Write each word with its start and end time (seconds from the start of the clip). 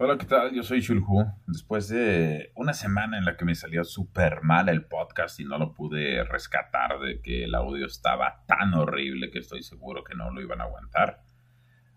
Hola, 0.00 0.16
¿qué 0.16 0.26
tal? 0.26 0.54
Yo 0.54 0.62
soy 0.62 0.80
Shulhu. 0.80 1.26
Después 1.48 1.88
de 1.88 2.52
una 2.54 2.72
semana 2.72 3.18
en 3.18 3.24
la 3.24 3.36
que 3.36 3.44
me 3.44 3.56
salió 3.56 3.82
súper 3.82 4.44
mal 4.44 4.68
el 4.68 4.84
podcast 4.84 5.40
y 5.40 5.44
no 5.44 5.58
lo 5.58 5.74
pude 5.74 6.22
rescatar 6.22 7.00
de 7.00 7.20
que 7.20 7.42
el 7.42 7.54
audio 7.56 7.86
estaba 7.86 8.44
tan 8.46 8.74
horrible 8.74 9.32
que 9.32 9.40
estoy 9.40 9.64
seguro 9.64 10.04
que 10.04 10.14
no 10.14 10.30
lo 10.30 10.40
iban 10.40 10.60
a 10.60 10.66
aguantar, 10.66 11.24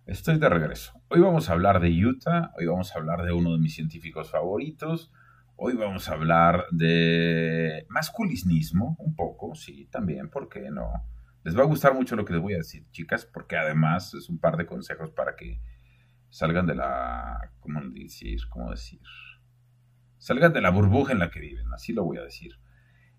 estoy 0.07 0.39
de 0.39 0.49
regreso. 0.49 0.99
Hoy 1.09 1.19
vamos 1.19 1.47
a 1.47 1.53
hablar 1.53 1.79
de 1.79 1.91
Utah, 1.91 2.51
hoy 2.57 2.65
vamos 2.65 2.91
a 2.95 2.97
hablar 2.97 3.21
de 3.21 3.33
uno 3.33 3.51
de 3.51 3.59
mis 3.59 3.75
científicos 3.75 4.31
favoritos, 4.31 5.13
hoy 5.55 5.75
vamos 5.75 6.09
a 6.09 6.13
hablar 6.13 6.65
de 6.71 7.85
masculinismo, 7.87 8.95
un 8.97 9.15
poco, 9.15 9.53
sí, 9.53 9.87
también, 9.91 10.31
¿por 10.31 10.49
qué 10.49 10.71
no? 10.71 10.91
Les 11.43 11.55
va 11.55 11.61
a 11.61 11.67
gustar 11.67 11.93
mucho 11.93 12.15
lo 12.15 12.25
que 12.25 12.33
les 12.33 12.41
voy 12.41 12.55
a 12.55 12.57
decir, 12.57 12.83
chicas, 12.89 13.27
porque 13.31 13.57
además 13.57 14.15
es 14.15 14.27
un 14.27 14.39
par 14.39 14.57
de 14.57 14.65
consejos 14.65 15.11
para 15.11 15.35
que 15.35 15.61
salgan 16.31 16.65
de 16.65 16.75
la, 16.75 17.51
¿cómo 17.59 17.81
decir? 17.91 18.39
¿Cómo 18.49 18.71
decir? 18.71 19.01
Salgan 20.17 20.53
de 20.53 20.61
la 20.61 20.71
burbuja 20.71 21.11
en 21.11 21.19
la 21.19 21.29
que 21.29 21.41
viven, 21.41 21.71
así 21.73 21.93
lo 21.93 22.05
voy 22.05 22.17
a 22.17 22.23
decir. 22.23 22.53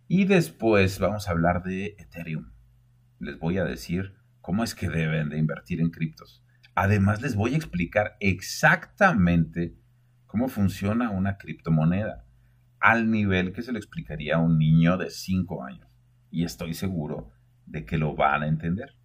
Y 0.09 0.25
después 0.25 0.99
vamos 0.99 1.29
a 1.29 1.31
hablar 1.31 1.63
de 1.63 1.95
Ethereum. 1.99 2.53
Les 3.19 3.39
voy 3.39 3.59
a 3.59 3.65
decir 3.65 4.15
cómo 4.41 4.65
es 4.65 4.75
que 4.75 4.89
deben 4.89 5.29
de 5.29 5.39
invertir 5.39 5.81
en 5.81 5.91
criptos. 5.91 6.43
Además 6.75 7.21
les 7.21 7.37
voy 7.37 7.53
a 7.53 7.57
explicar 7.57 8.17
exactamente 8.19 9.77
cómo 10.27 10.49
funciona 10.49 11.11
una 11.11 11.37
criptomoneda, 11.37 12.25
al 12.81 13.11
nivel 13.11 13.53
que 13.53 13.63
se 13.63 13.73
lo 13.73 13.79
explicaría 13.79 14.37
a 14.37 14.41
un 14.41 14.59
niño 14.59 14.97
de 14.97 15.11
5 15.11 15.65
años. 15.65 15.87
Y 16.31 16.45
estoy 16.45 16.73
seguro 16.73 17.31
de 17.67 17.85
que 17.85 17.99
lo 17.99 18.17
van 18.17 18.43
a 18.43 18.49
entender. 18.49 18.97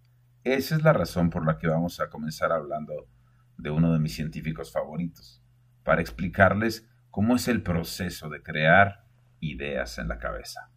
Esa 0.44 0.76
es 0.76 0.82
la 0.82 0.94
razón 0.94 1.28
por 1.28 1.46
la 1.46 1.58
que 1.58 1.68
vamos 1.68 2.00
a 2.00 2.08
comenzar 2.08 2.52
hablando 2.52 3.06
de 3.58 3.70
uno 3.70 3.92
de 3.92 3.98
mis 3.98 4.14
científicos 4.14 4.72
favoritos, 4.72 5.42
para 5.84 6.00
explicarles 6.00 6.88
cómo 7.10 7.36
es 7.36 7.48
el 7.48 7.62
proceso 7.62 8.28
de 8.28 8.42
crear 8.42 9.04
ideas 9.40 9.98
en 9.98 10.08
la 10.08 10.18
cabeza. 10.18 10.70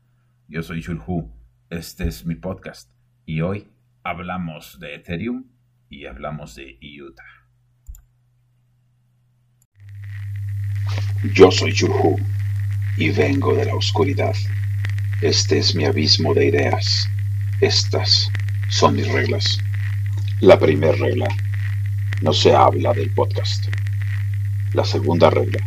Yo 0.47 0.63
soy 0.63 0.81
Shulhu, 0.81 1.31
este 1.69 2.07
es 2.07 2.25
mi 2.25 2.35
podcast, 2.35 2.91
y 3.25 3.41
hoy 3.41 3.71
hablamos 4.03 4.79
de 4.79 4.95
Ethereum 4.95 5.45
y 5.89 6.07
hablamos 6.07 6.55
de 6.55 6.79
Utah. 7.01 7.23
Yo 11.33 11.51
soy 11.51 11.71
Shulhu 11.71 12.17
y 12.97 13.11
vengo 13.11 13.55
de 13.55 13.65
la 13.65 13.75
oscuridad. 13.75 14.33
Este 15.21 15.59
es 15.59 15.75
mi 15.75 15.85
abismo 15.85 16.33
de 16.33 16.47
ideas. 16.47 17.07
Estas 17.61 18.27
son 18.69 18.95
mis 18.95 19.07
reglas. 19.07 19.59
La 20.39 20.57
primera 20.57 20.93
regla 20.93 21.27
no 22.21 22.33
se 22.33 22.53
habla 22.53 22.93
del 22.93 23.09
podcast. 23.11 23.65
La 24.73 24.85
segunda 24.85 25.31
regla. 25.31 25.59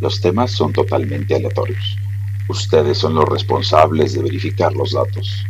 Los 0.00 0.20
temas 0.20 0.52
son 0.52 0.72
totalmente 0.72 1.34
aleatorios. 1.34 1.98
Ustedes 2.48 2.98
son 2.98 3.14
los 3.14 3.28
responsables 3.28 4.14
de 4.14 4.22
verificar 4.22 4.72
los 4.74 4.92
datos. 4.92 5.44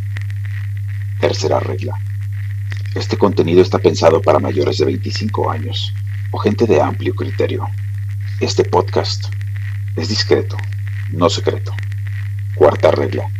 Tercera 1.20 1.60
regla. 1.60 1.94
Este 2.94 3.18
contenido 3.18 3.60
está 3.60 3.78
pensado 3.78 4.22
para 4.22 4.38
mayores 4.38 4.78
de 4.78 4.86
25 4.86 5.50
años 5.50 5.92
o 6.30 6.38
gente 6.38 6.66
de 6.66 6.80
amplio 6.80 7.14
criterio. 7.14 7.66
Este 8.40 8.64
podcast 8.64 9.26
es 9.96 10.08
discreto, 10.08 10.56
no 11.12 11.28
secreto. 11.28 11.74
Cuarta 12.54 12.90
regla. 12.90 13.30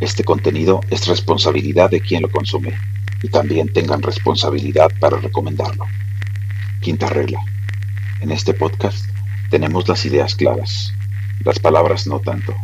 Este 0.00 0.24
contenido 0.24 0.80
es 0.90 1.06
responsabilidad 1.06 1.90
de 1.90 2.00
quien 2.00 2.22
lo 2.22 2.30
consume 2.30 2.76
y 3.22 3.28
también 3.28 3.72
tengan 3.72 4.02
responsabilidad 4.02 4.90
para 4.98 5.18
recomendarlo. 5.18 5.86
Quinta 6.84 7.08
regla. 7.08 7.40
En 8.20 8.30
este 8.30 8.52
podcast 8.52 9.08
tenemos 9.48 9.88
las 9.88 10.04
ideas 10.04 10.34
claras, 10.34 10.92
las 11.42 11.58
palabras 11.58 12.06
no 12.06 12.20
tanto. 12.20 12.54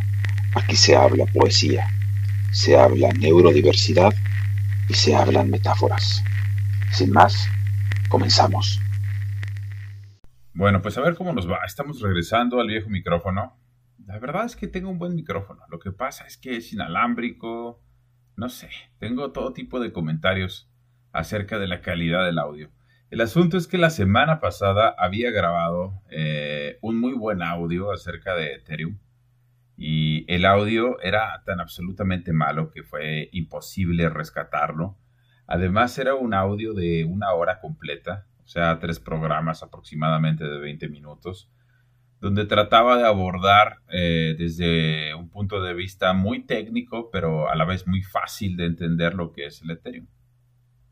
Aquí 0.53 0.75
se 0.75 0.95
habla 0.95 1.25
poesía, 1.25 1.87
se 2.51 2.77
habla 2.77 3.09
neurodiversidad 3.13 4.13
y 4.87 4.93
se 4.93 5.15
hablan 5.15 5.49
metáforas. 5.49 6.23
Sin 6.91 7.11
más, 7.11 7.49
comenzamos. 8.09 8.79
Bueno, 10.53 10.83
pues 10.83 10.99
a 10.99 11.01
ver 11.01 11.15
cómo 11.15 11.33
nos 11.33 11.49
va. 11.49 11.57
Estamos 11.65 11.99
regresando 11.99 12.59
al 12.61 12.67
viejo 12.67 12.89
micrófono. 12.91 13.57
La 14.05 14.19
verdad 14.19 14.45
es 14.45 14.55
que 14.55 14.67
tengo 14.67 14.91
un 14.91 14.99
buen 14.99 15.15
micrófono. 15.15 15.63
Lo 15.71 15.79
que 15.79 15.91
pasa 15.91 16.25
es 16.27 16.37
que 16.37 16.57
es 16.57 16.71
inalámbrico. 16.73 17.81
No 18.35 18.49
sé, 18.49 18.69
tengo 18.99 19.31
todo 19.31 19.51
tipo 19.51 19.79
de 19.79 19.91
comentarios 19.91 20.71
acerca 21.11 21.57
de 21.57 21.67
la 21.67 21.81
calidad 21.81 22.23
del 22.23 22.37
audio. 22.37 22.69
El 23.11 23.19
asunto 23.19 23.57
es 23.57 23.67
que 23.67 23.77
la 23.77 23.89
semana 23.89 24.39
pasada 24.39 24.95
había 24.97 25.31
grabado 25.31 26.01
eh, 26.09 26.77
un 26.81 26.97
muy 26.97 27.11
buen 27.11 27.43
audio 27.43 27.91
acerca 27.91 28.35
de 28.35 28.53
Ethereum 28.53 28.99
y 29.75 30.23
el 30.33 30.45
audio 30.45 30.97
era 31.01 31.43
tan 31.45 31.59
absolutamente 31.59 32.31
malo 32.31 32.71
que 32.71 32.83
fue 32.83 33.27
imposible 33.33 34.09
rescatarlo. 34.09 34.97
Además 35.45 35.97
era 35.97 36.15
un 36.15 36.33
audio 36.33 36.73
de 36.73 37.03
una 37.03 37.33
hora 37.33 37.59
completa, 37.59 38.27
o 38.45 38.47
sea, 38.47 38.79
tres 38.79 39.01
programas 39.01 39.61
aproximadamente 39.61 40.45
de 40.45 40.59
20 40.59 40.87
minutos, 40.87 41.51
donde 42.21 42.45
trataba 42.45 42.95
de 42.95 43.05
abordar 43.05 43.79
eh, 43.89 44.35
desde 44.37 45.15
un 45.15 45.29
punto 45.29 45.61
de 45.61 45.73
vista 45.73 46.13
muy 46.13 46.45
técnico, 46.45 47.09
pero 47.11 47.49
a 47.49 47.55
la 47.55 47.65
vez 47.65 47.85
muy 47.87 48.03
fácil 48.03 48.55
de 48.55 48.67
entender 48.67 49.15
lo 49.15 49.33
que 49.33 49.47
es 49.47 49.61
el 49.63 49.71
Ethereum. 49.71 50.07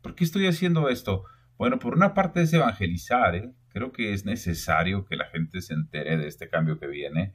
¿Por 0.02 0.14
qué 0.14 0.24
estoy 0.24 0.48
haciendo 0.48 0.90
esto? 0.90 1.24
Bueno, 1.60 1.78
por 1.78 1.92
una 1.94 2.14
parte 2.14 2.40
es 2.40 2.54
evangelizar, 2.54 3.34
¿eh? 3.34 3.52
creo 3.68 3.92
que 3.92 4.14
es 4.14 4.24
necesario 4.24 5.04
que 5.04 5.14
la 5.14 5.26
gente 5.26 5.60
se 5.60 5.74
entere 5.74 6.16
de 6.16 6.26
este 6.26 6.48
cambio 6.48 6.78
que 6.78 6.86
viene, 6.86 7.34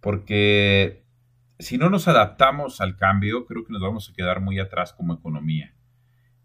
porque 0.00 1.04
si 1.58 1.76
no 1.76 1.90
nos 1.90 2.06
adaptamos 2.06 2.80
al 2.80 2.96
cambio, 2.96 3.46
creo 3.46 3.64
que 3.64 3.72
nos 3.72 3.82
vamos 3.82 4.08
a 4.08 4.12
quedar 4.12 4.40
muy 4.40 4.60
atrás 4.60 4.92
como 4.92 5.14
economía. 5.14 5.74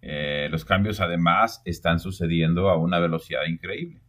Eh, 0.02 0.48
los 0.50 0.66
cambios 0.66 1.00
además 1.00 1.62
están 1.66 2.00
sucediendo 2.00 2.72
a 2.72 2.76
una 2.76 2.98
velocidad 2.98 3.46
increíble. 3.48 4.02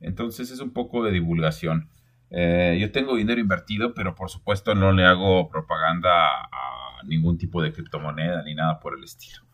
Entonces 0.00 0.50
es 0.50 0.60
un 0.60 0.74
poco 0.74 1.02
de 1.04 1.12
divulgación. 1.12 1.88
Eh, 2.28 2.76
yo 2.78 2.92
tengo 2.92 3.16
dinero 3.16 3.40
invertido, 3.40 3.94
pero 3.94 4.14
por 4.14 4.28
supuesto 4.28 4.74
no 4.74 4.92
le 4.92 5.06
hago 5.06 5.48
propaganda 5.48 6.42
a 6.42 7.02
ningún 7.06 7.38
tipo 7.38 7.62
de 7.62 7.72
criptomoneda 7.72 8.42
ni 8.42 8.54
nada 8.54 8.78
por 8.78 8.98
el 8.98 9.04
estilo. 9.04 9.45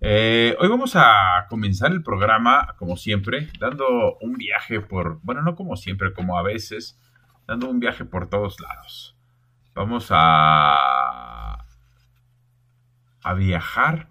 Eh, 0.00 0.54
hoy 0.60 0.68
vamos 0.68 0.94
a 0.94 1.46
comenzar 1.48 1.90
el 1.90 2.04
programa, 2.04 2.76
como 2.78 2.96
siempre, 2.96 3.48
dando 3.58 4.16
un 4.20 4.34
viaje 4.34 4.80
por, 4.80 5.20
bueno, 5.22 5.42
no 5.42 5.56
como 5.56 5.76
siempre, 5.76 6.12
como 6.12 6.38
a 6.38 6.42
veces, 6.42 7.00
dando 7.48 7.68
un 7.68 7.80
viaje 7.80 8.04
por 8.04 8.28
todos 8.28 8.60
lados. 8.60 9.18
Vamos 9.74 10.08
a, 10.10 11.64
a 13.22 13.34
viajar, 13.34 14.10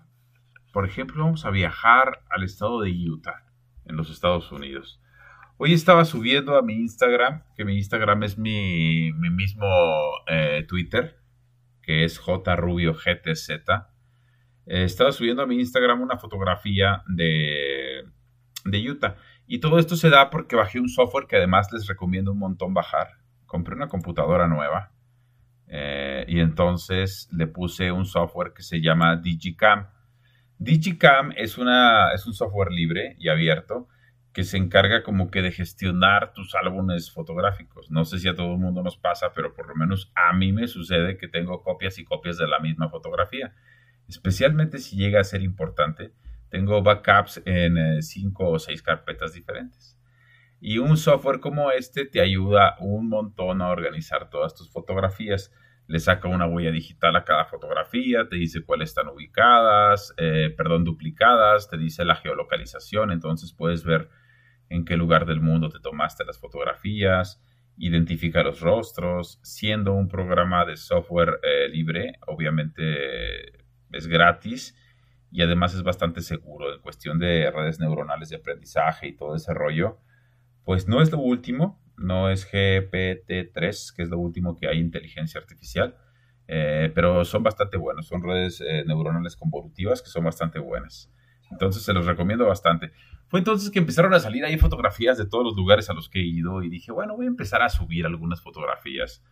por 0.74 0.86
ejemplo, 0.86 1.24
vamos 1.24 1.46
a 1.46 1.52
viajar 1.52 2.22
al 2.30 2.44
estado 2.44 2.82
de 2.82 2.92
Utah, 2.92 3.46
en 3.86 3.96
los 3.96 4.10
Estados 4.10 4.52
Unidos. 4.52 5.02
Hoy 5.56 5.72
estaba 5.72 6.04
subiendo 6.04 6.58
a 6.58 6.62
mi 6.62 6.74
Instagram, 6.74 7.44
que 7.56 7.64
mi 7.64 7.78
Instagram 7.78 8.24
es 8.24 8.38
mi, 8.38 9.14
mismo 9.14 9.66
eh, 10.28 10.66
Twitter, 10.68 11.18
que 11.82 12.04
es 12.04 12.20
jrubiogtz 12.20 13.50
eh, 14.68 14.84
estaba 14.84 15.12
subiendo 15.12 15.42
a 15.42 15.48
mi 15.48 15.56
Instagram 15.56 16.02
una 16.02 16.18
fotografía 16.18 17.02
de, 17.08 18.04
de 18.66 18.90
Utah. 18.90 19.16
Y 19.48 19.60
todo 19.60 19.80
esto 19.80 19.96
se 19.96 20.10
da 20.10 20.30
porque 20.30 20.58
bajé 20.58 20.80
un 20.80 20.90
software 20.90 21.26
que 21.26 21.38
además 21.38 21.72
les 21.72 21.88
recomiendo 21.88 22.34
un 22.34 22.40
montón 22.40 22.74
bajar. 22.74 23.08
Compré 23.46 23.76
una 23.76 23.88
computadora 23.88 24.48
nueva 24.48 24.92
eh, 25.68 26.26
y 26.28 26.40
entonces 26.42 27.30
le 27.32 27.48
puse 27.48 27.94
un 27.94 28.06
software 28.06 28.52
que 28.54 28.62
se 28.62 28.82
llama 28.82 29.16
Digicam. 29.16 29.88
Digicam 30.58 31.32
es, 31.38 31.58
una, 31.58 32.12
es 32.14 32.26
un 32.26 32.34
software 32.34 32.72
libre 32.72 33.16
y 33.20 33.30
abierto 33.30 33.88
que 34.34 34.44
se 34.44 34.58
encarga 34.58 35.02
como 35.02 35.32
que 35.32 35.42
de 35.42 35.52
gestionar 35.52 36.34
tus 36.34 36.56
álbumes 36.56 37.10
fotográficos. 37.10 37.90
No 37.90 38.04
sé 38.04 38.20
si 38.20 38.28
a 38.28 38.36
todo 38.36 38.52
el 38.52 38.60
mundo 38.60 38.84
nos 38.84 38.98
pasa, 38.98 39.32
pero 39.34 39.54
por 39.54 39.68
lo 39.68 39.76
menos 39.76 40.12
a 40.14 40.34
mí 40.34 40.52
me 40.52 40.68
sucede 40.68 41.18
que 41.18 41.30
tengo 41.30 41.64
copias 41.64 41.98
y 42.00 42.04
copias 42.04 42.38
de 42.38 42.48
la 42.48 42.60
misma 42.60 42.90
fotografía 42.90 43.56
especialmente 44.08 44.80
si 44.80 44.96
llega 44.96 45.20
a 45.20 45.24
ser 45.24 45.42
importante. 45.42 46.14
Tengo 46.50 46.82
backups 46.82 47.42
en 47.46 47.78
eh, 47.78 48.02
cinco 48.02 48.50
o 48.50 48.60
seis 48.60 48.82
carpetas 48.82 49.34
diferentes. 49.34 49.98
Y 50.60 50.80
un 50.80 50.98
software 50.98 51.40
como 51.40 51.72
este 51.72 52.06
te 52.06 52.22
ayuda 52.22 52.76
un 52.80 53.10
montón 53.10 53.62
a 53.62 53.70
organizar 53.70 54.30
todas 54.30 54.56
tus 54.56 54.72
fotografías. 54.72 55.54
Le 55.88 56.00
saca 56.00 56.28
una 56.28 56.48
huella 56.48 56.72
digital 56.72 57.16
a 57.16 57.24
cada 57.24 57.46
fotografía, 57.46 58.28
te 58.28 58.36
dice 58.36 58.64
cuáles 58.64 58.90
están 58.90 59.08
ubicadas, 59.08 60.14
eh, 60.18 60.54
perdón, 60.56 60.84
duplicadas, 60.84 61.70
te 61.70 61.78
dice 61.78 62.04
la 62.04 62.16
geolocalización, 62.16 63.12
entonces 63.12 63.54
puedes 63.54 63.86
ver 63.86 64.10
en 64.70 64.84
qué 64.84 64.98
lugar 64.98 65.26
del 65.26 65.40
mundo 65.40 65.70
te 65.70 65.80
tomaste 65.80 66.26
las 66.26 66.40
fotografías, 66.40 67.42
identifica 67.78 68.44
los 68.44 68.60
rostros, 68.60 69.40
siendo 69.44 69.94
un 69.94 70.10
programa 70.10 70.66
de 70.66 70.76
software 70.76 71.40
eh, 71.44 71.70
libre, 71.70 72.20
obviamente 72.26 73.57
es 73.92 74.08
gratis 74.08 74.76
y 75.32 75.42
además 75.42 75.74
es 75.74 75.84
bastante 75.84 76.22
seguro 76.22 76.74
en 76.74 76.82
cuestión 76.82 77.20
de 77.20 77.52
redes 77.52 77.80
neuronales 77.80 78.30
de 78.30 78.38
aprendizaje 78.38 79.08
y 79.08 79.16
todo 79.16 79.36
ese 79.36 79.54
rollo, 79.54 80.00
pues 80.64 80.88
no 80.88 81.02
es 81.02 81.12
lo 81.12 81.20
último, 81.20 81.82
no 81.98 82.30
es 82.30 82.50
GPT-3, 82.52 83.96
que 83.96 84.04
es 84.04 84.10
lo 84.10 84.20
último 84.20 84.56
que 84.56 84.68
hay 84.68 84.80
inteligencia 84.80 85.40
artificial, 85.40 85.98
eh, 86.48 86.92
pero 86.96 87.26
son 87.26 87.44
bastante 87.44 87.78
buenos, 87.78 88.08
son 88.08 88.24
redes 88.24 88.62
eh, 88.62 88.84
neuronales 88.86 89.36
convolutivas 89.36 90.02
que 90.02 90.10
son 90.10 90.24
bastante 90.24 90.60
buenas. 90.60 91.12
Entonces 91.52 91.84
se 91.84 91.94
los 91.94 92.06
recomiendo 92.06 92.46
bastante. 92.46 92.92
Fue 93.28 93.40
entonces 93.40 93.70
que 93.70 93.80
empezaron 93.80 94.14
a 94.14 94.20
salir 94.20 94.46
ahí 94.46 94.58
fotografías 94.58 95.18
de 95.18 95.26
todos 95.26 95.44
los 95.44 95.56
lugares 95.56 95.90
a 95.90 95.94
los 95.94 96.10
que 96.10 96.20
he 96.20 96.26
ido 96.26 96.62
y 96.64 96.70
dije, 96.70 96.92
bueno, 96.92 97.16
voy 97.16 97.26
a 97.26 97.30
empezar 97.30 97.62
a 97.62 97.70
subir 97.70 98.06
algunas 98.06 98.42
fotografías 98.42 99.24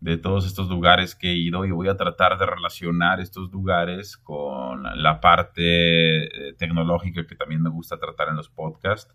de 0.00 0.16
todos 0.16 0.46
estos 0.46 0.68
lugares 0.68 1.14
que 1.14 1.30
he 1.30 1.34
ido 1.34 1.64
y 1.64 1.70
voy 1.70 1.88
a 1.88 1.96
tratar 1.96 2.38
de 2.38 2.46
relacionar 2.46 3.20
estos 3.20 3.50
lugares 3.50 4.16
con 4.16 4.82
la 5.02 5.20
parte 5.20 6.24
eh, 6.24 6.54
tecnológica 6.54 7.26
que 7.26 7.34
también 7.34 7.62
me 7.62 7.70
gusta 7.70 7.98
tratar 7.98 8.28
en 8.28 8.36
los 8.36 8.48
podcasts 8.48 9.14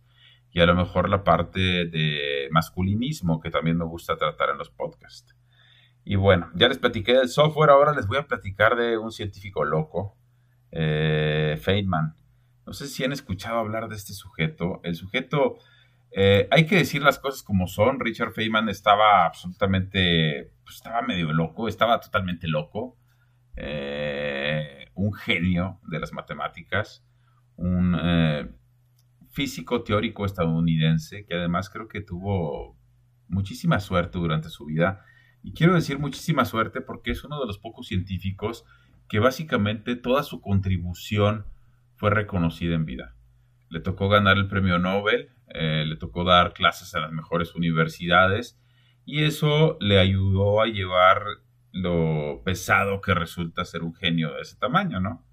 y 0.51 0.61
a 0.61 0.65
lo 0.65 0.75
mejor 0.75 1.09
la 1.09 1.23
parte 1.23 1.85
de 1.85 2.47
masculinismo 2.51 3.41
que 3.41 3.49
también 3.49 3.77
me 3.77 3.83
gusta 3.83 4.15
tratar 4.15 4.51
en 4.51 4.57
los 4.57 4.69
podcasts. 4.69 5.35
Y 6.05 6.15
bueno, 6.15 6.49
ya 6.53 6.67
les 6.67 6.77
platiqué 6.77 7.13
del 7.13 7.29
software, 7.29 7.71
ahora 7.71 7.93
les 7.93 8.07
voy 8.07 8.17
a 8.17 8.27
platicar 8.27 8.75
de 8.75 8.97
un 8.97 9.11
científico 9.11 9.65
loco, 9.65 10.15
eh, 10.71 11.57
Feynman. 11.59 12.15
No 12.65 12.73
sé 12.73 12.87
si 12.87 13.03
han 13.03 13.11
escuchado 13.11 13.57
hablar 13.57 13.89
de 13.89 13.95
este 13.95 14.13
sujeto. 14.13 14.79
El 14.83 14.95
sujeto, 14.95 15.57
eh, 16.17 16.47
hay 16.49 16.65
que 16.65 16.77
decir 16.77 17.03
las 17.03 17.19
cosas 17.19 17.43
como 17.43 17.67
son. 17.67 17.99
Richard 17.99 18.31
Feynman 18.31 18.69
estaba 18.69 19.25
absolutamente, 19.25 20.53
pues, 20.63 20.77
estaba 20.77 21.01
medio 21.01 21.33
loco, 21.33 21.67
estaba 21.67 21.99
totalmente 21.99 22.47
loco. 22.47 22.97
Eh, 23.57 24.91
un 24.93 25.13
genio 25.13 25.81
de 25.83 25.99
las 25.99 26.13
matemáticas, 26.13 27.05
un 27.57 27.97
eh, 28.01 28.49
físico 29.29 29.83
teórico 29.83 30.25
estadounidense 30.25 31.25
que 31.25 31.35
además 31.35 31.69
creo 31.69 31.89
que 31.89 31.99
tuvo 31.99 32.77
muchísima 33.27 33.81
suerte 33.81 34.17
durante 34.17 34.47
su 34.47 34.67
vida. 34.67 35.03
Y 35.43 35.51
quiero 35.51 35.73
decir 35.73 35.99
muchísima 35.99 36.45
suerte 36.45 36.79
porque 36.79 37.11
es 37.11 37.25
uno 37.25 37.41
de 37.41 37.45
los 37.45 37.59
pocos 37.59 37.87
científicos 37.87 38.63
que 39.09 39.19
básicamente 39.19 39.97
toda 39.97 40.23
su 40.23 40.39
contribución 40.39 41.45
fue 41.97 42.09
reconocida 42.09 42.73
en 42.73 42.85
vida. 42.85 43.15
Le 43.67 43.81
tocó 43.81 44.07
ganar 44.07 44.37
el 44.37 44.47
premio 44.47 44.79
Nobel, 44.79 45.34
eh, 45.47 45.85
le 45.85 45.95
tocó 45.97 46.23
dar 46.23 46.53
clases 46.53 46.95
a 46.95 46.99
las 46.99 47.11
mejores 47.11 47.55
universidades 47.55 48.59
y 49.05 49.23
eso 49.23 49.77
le 49.79 49.99
ayudó 49.99 50.61
a 50.61 50.67
llevar 50.67 51.23
lo 51.71 52.41
pesado 52.43 53.01
que 53.01 53.13
resulta 53.13 53.65
ser 53.65 53.83
un 53.83 53.93
genio 53.93 54.33
de 54.33 54.41
ese 54.41 54.57
tamaño, 54.57 54.99
¿no? 54.99 55.25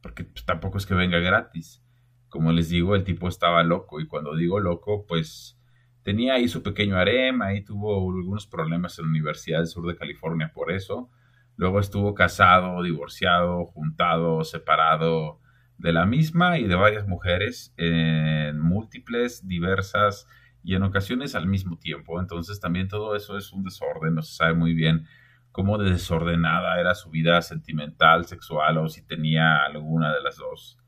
Porque 0.00 0.24
pues, 0.24 0.44
tampoco 0.44 0.78
es 0.78 0.86
que 0.86 0.94
venga 0.94 1.18
gratis. 1.18 1.84
Como 2.28 2.50
les 2.50 2.70
digo, 2.70 2.96
el 2.96 3.04
tipo 3.04 3.28
estaba 3.28 3.62
loco 3.62 4.00
y 4.00 4.06
cuando 4.06 4.34
digo 4.34 4.58
loco, 4.58 5.06
pues 5.06 5.60
tenía 6.02 6.34
ahí 6.34 6.48
su 6.48 6.62
pequeño 6.62 6.96
harem, 6.96 7.42
ahí 7.42 7.62
tuvo 7.62 7.94
algunos 8.10 8.46
problemas 8.46 8.98
en 8.98 9.04
la 9.04 9.10
Universidad 9.10 9.58
del 9.58 9.66
Sur 9.66 9.86
de 9.86 9.96
California 9.96 10.50
por 10.52 10.72
eso. 10.72 11.10
Luego 11.56 11.78
estuvo 11.78 12.14
casado, 12.14 12.82
divorciado, 12.82 13.66
juntado, 13.66 14.42
separado, 14.44 15.41
de 15.82 15.92
la 15.92 16.06
misma 16.06 16.58
y 16.58 16.68
de 16.68 16.76
varias 16.76 17.08
mujeres 17.08 17.74
en 17.76 18.60
múltiples, 18.60 19.48
diversas 19.48 20.28
y 20.62 20.76
en 20.76 20.84
ocasiones 20.84 21.34
al 21.34 21.48
mismo 21.48 21.76
tiempo. 21.76 22.20
Entonces 22.20 22.60
también 22.60 22.86
todo 22.86 23.16
eso 23.16 23.36
es 23.36 23.52
un 23.52 23.64
desorden, 23.64 24.14
no 24.14 24.22
se 24.22 24.36
sabe 24.36 24.54
muy 24.54 24.74
bien 24.74 25.06
cómo 25.50 25.78
desordenada 25.78 26.78
era 26.78 26.94
su 26.94 27.10
vida 27.10 27.42
sentimental, 27.42 28.26
sexual 28.26 28.78
o 28.78 28.88
si 28.88 29.04
tenía 29.04 29.64
alguna 29.64 30.14
de 30.14 30.22
las 30.22 30.36
dos. 30.36 30.78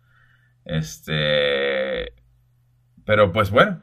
Este, 0.64 2.14
pero 3.04 3.32
pues 3.32 3.50
bueno, 3.50 3.82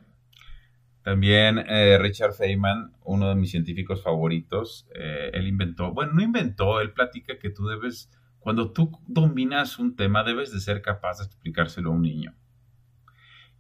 también 1.04 1.60
eh, 1.60 1.98
Richard 2.00 2.34
Feynman, 2.34 2.94
uno 3.04 3.28
de 3.28 3.36
mis 3.36 3.52
científicos 3.52 4.02
favoritos, 4.02 4.88
eh, 4.96 5.31
él 5.34 5.46
inventó, 5.46 5.92
bueno, 5.92 6.13
no 6.13 6.22
inventó, 6.22 6.80
él 6.80 6.94
platica 6.94 7.38
que 7.38 7.50
tú 7.50 7.68
debes 7.68 8.10
cuando 8.41 8.71
tú 8.71 8.99
dominas 9.07 9.77
un 9.77 9.95
tema, 9.95 10.23
debes 10.23 10.51
de 10.51 10.59
ser 10.59 10.81
capaz 10.81 11.19
de 11.19 11.25
explicárselo 11.25 11.91
a 11.91 11.93
un 11.93 12.01
niño. 12.01 12.35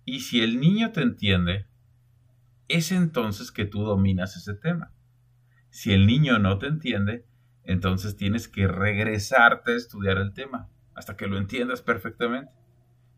Y 0.05 0.21
si 0.21 0.41
el 0.41 0.59
niño 0.59 0.91
te 0.91 1.03
entiende, 1.03 1.67
es 2.67 2.91
entonces 2.91 3.51
que 3.51 3.65
tú 3.65 3.83
dominas 3.83 4.35
ese 4.35 4.55
tema. 4.55 4.91
Si 5.69 5.93
el 5.93 6.07
niño 6.07 6.39
no 6.39 6.57
te 6.57 6.65
entiende, 6.65 7.27
entonces 7.63 8.17
tienes 8.17 8.47
que 8.47 8.67
regresarte 8.67 9.73
a 9.73 9.77
estudiar 9.77 10.17
el 10.17 10.33
tema 10.33 10.67
hasta 10.95 11.15
que 11.15 11.27
lo 11.27 11.37
entiendas 11.37 11.83
perfectamente. 11.83 12.51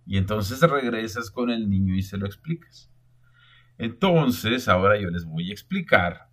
Y 0.05 0.17
entonces 0.17 0.59
regresas 0.61 1.31
con 1.31 1.49
el 1.49 1.69
niño 1.69 1.95
y 1.95 2.01
se 2.01 2.17
lo 2.17 2.25
explicas. 2.25 2.91
Entonces, 3.77 4.67
ahora 4.67 4.99
yo 4.99 5.09
les 5.09 5.23
voy 5.23 5.49
a 5.49 5.53
explicar 5.53 6.29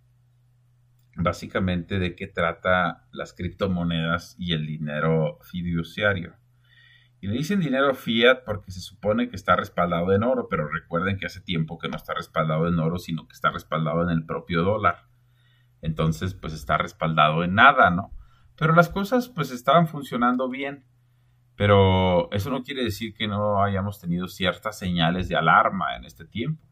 básicamente 1.15 1.99
de 1.99 2.15
qué 2.15 2.27
trata 2.27 3.05
las 3.11 3.33
criptomonedas 3.33 4.35
y 4.37 4.53
el 4.53 4.65
dinero 4.65 5.39
fiduciario. 5.41 6.35
Y 7.19 7.27
le 7.27 7.33
dicen 7.33 7.59
dinero 7.59 7.93
fiat 7.93 8.43
porque 8.45 8.71
se 8.71 8.79
supone 8.79 9.29
que 9.29 9.35
está 9.35 9.55
respaldado 9.55 10.11
en 10.13 10.23
oro, 10.23 10.47
pero 10.49 10.67
recuerden 10.67 11.17
que 11.17 11.27
hace 11.27 11.39
tiempo 11.39 11.77
que 11.77 11.87
no 11.87 11.95
está 11.95 12.15
respaldado 12.15 12.67
en 12.67 12.79
oro, 12.79 12.97
sino 12.97 13.27
que 13.27 13.33
está 13.33 13.51
respaldado 13.51 14.01
en 14.03 14.09
el 14.09 14.25
propio 14.25 14.63
dólar. 14.63 15.05
Entonces, 15.81 16.33
pues 16.33 16.53
está 16.53 16.77
respaldado 16.77 17.43
en 17.43 17.53
nada, 17.53 17.91
¿no? 17.91 18.11
Pero 18.55 18.73
las 18.73 18.89
cosas 18.89 19.29
pues 19.29 19.51
estaban 19.51 19.87
funcionando 19.87 20.49
bien. 20.49 20.85
Pero 21.55 22.31
eso 22.31 22.49
no 22.49 22.63
quiere 22.63 22.83
decir 22.83 23.13
que 23.13 23.27
no 23.27 23.63
hayamos 23.63 23.99
tenido 23.99 24.27
ciertas 24.27 24.79
señales 24.79 25.29
de 25.29 25.35
alarma 25.35 25.95
en 25.95 26.05
este 26.05 26.25
tiempo. 26.25 26.65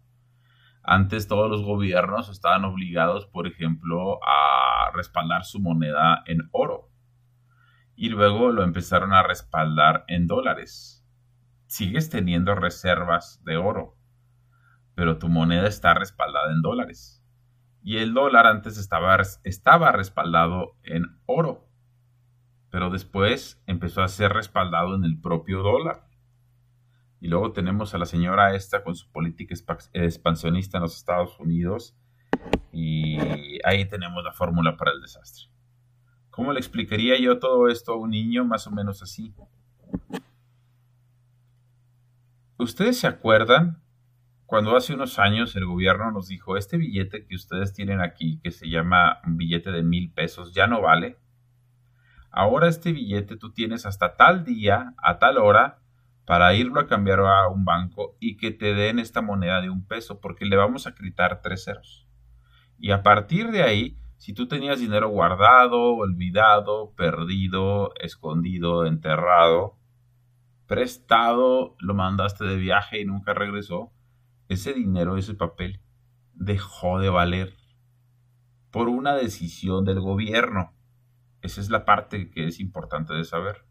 Antes 0.84 1.28
todos 1.28 1.50
los 1.50 1.64
gobiernos 1.64 2.30
estaban 2.30 2.66
obligados, 2.66 3.28
por 3.28 3.48
ejemplo, 3.48 4.20
a 4.24 4.92
respaldar 4.94 5.46
su 5.46 5.60
moneda 5.60 6.24
en 6.26 6.50
oro. 6.52 6.90
Y 7.96 8.10
luego 8.10 8.52
lo 8.52 8.64
empezaron 8.64 9.14
a 9.14 9.24
respaldar 9.24 10.06
en 10.08 10.26
dólares. 10.28 11.06
Sigues 11.68 12.10
teniendo 12.10 12.56
reservas 12.56 13.44
de 13.44 13.58
oro, 13.58 13.98
pero 14.96 15.20
tu 15.20 15.28
moneda 15.30 15.68
está 15.68 15.94
respaldada 15.94 16.52
en 16.52 16.62
dólares. 16.62 17.24
Y 17.81 17.98
el 17.98 18.14
dólar 18.14 18.48
antes 18.48 18.78
estaba, 18.78 19.18
estaba 19.44 19.92
respaldado 19.92 20.76
en 20.84 21.06
oro, 21.26 21.70
pero 22.70 22.90
después 22.90 23.62
empezó 23.68 24.02
a 24.02 24.08
ser 24.08 24.34
respaldado 24.34 24.96
en 24.96 25.04
el 25.04 25.20
propio 25.20 25.62
dólar. 25.62 26.08
Y 27.21 27.27
luego 27.27 27.51
tenemos 27.51 27.94
a 27.94 27.98
la 27.98 28.06
señora 28.06 28.56
esta 28.56 28.83
con 28.83 28.95
su 28.95 29.12
política 29.12 29.54
expansionista 29.94 30.77
en 30.77 30.83
los 30.83 30.95
Estados 30.95 31.39
Unidos. 31.39 31.98
Y 32.71 33.18
ahí 33.66 33.85
tenemos 33.85 34.23
la 34.23 34.31
fórmula 34.31 34.78
para 34.78 34.92
el 34.92 35.02
desastre. 35.02 35.49
¿Cómo 36.30 36.54
le 36.54 36.59
explicaría 36.59 37.19
yo 37.19 37.40
todo 37.40 37.68
esto 37.68 37.94
a 37.94 37.97
un 37.97 38.11
niño 38.11 38.45
más 38.45 38.66
o 38.68 38.71
menos 38.71 39.02
así? 39.04 39.33
¿Ustedes 42.57 42.99
se 42.99 43.07
acuerdan 43.07 43.81
cuando 44.45 44.76
hace 44.76 44.94
unos 44.94 45.19
años 45.19 45.56
el 45.56 45.66
gobierno 45.66 46.11
nos 46.11 46.28
dijo, 46.28 46.57
este 46.57 46.78
billete 46.78 47.26
que 47.26 47.35
ustedes 47.35 47.73
tienen 47.73 48.02
aquí, 48.02 48.40
que 48.42 48.52
se 48.52 48.69
llama 48.69 49.19
un 49.26 49.38
billete 49.38 49.71
de 49.71 49.83
mil 49.83 50.11
pesos, 50.11 50.54
ya 50.54 50.68
no 50.68 50.81
vale? 50.81 51.18
Ahora 52.31 52.68
este 52.68 52.94
billete 52.94 53.38
tú 53.38 53.52
tienes 53.52 53.85
hasta 53.85 54.16
tal 54.16 54.45
día, 54.45 54.94
a 54.97 55.19
tal 55.19 55.38
hora, 55.38 55.79
para 56.30 56.54
irlo 56.54 56.80
a 56.80 56.86
cambiar 56.86 57.21
a 57.21 57.48
un 57.48 57.66
banco 57.66 58.16
y 58.19 58.38
que 58.38 58.52
te 58.52 58.76
den 58.76 59.00
esta 59.00 59.24
moneda 59.24 59.62
de 59.62 59.71
un 59.71 59.88
peso, 59.88 60.21
porque 60.21 60.45
le 60.45 60.57
vamos 60.57 60.86
a 60.86 60.94
quitar 60.94 61.42
tres 61.42 61.64
ceros. 61.64 62.07
Y 62.78 62.92
a 62.92 63.02
partir 63.02 63.50
de 63.50 63.64
ahí, 63.64 63.98
si 64.18 64.36
tú 64.36 64.48
tenías 64.48 64.80
dinero 64.80 65.09
guardado, 65.09 65.95
olvidado, 65.95 66.94
perdido, 66.95 67.95
escondido, 68.00 68.86
enterrado, 68.86 69.80
prestado, 70.68 71.76
lo 71.80 71.95
mandaste 71.95 72.45
de 72.45 72.57
viaje 72.57 73.02
y 73.02 73.06
nunca 73.06 73.33
regresó, 73.33 73.92
ese 74.50 74.74
dinero, 74.74 75.18
ese 75.18 75.33
papel, 75.33 75.81
dejó 76.36 77.00
de 77.00 77.09
valer 77.09 77.56
por 78.69 78.88
una 78.88 79.16
decisión 79.16 79.83
del 79.83 80.00
gobierno. 80.00 80.76
Esa 81.42 81.59
es 81.59 81.71
la 81.71 81.86
parte 81.86 82.30
que 82.30 82.45
es 82.45 82.59
importante 82.59 83.16
de 83.16 83.24
saber. 83.24 83.66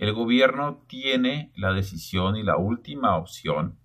El 0.00 0.14
gobierno 0.14 0.82
tiene 0.86 1.52
la 1.56 1.74
decisión 1.74 2.34
y 2.34 2.42
la 2.42 2.56
última 2.56 3.18
opción, 3.18 3.78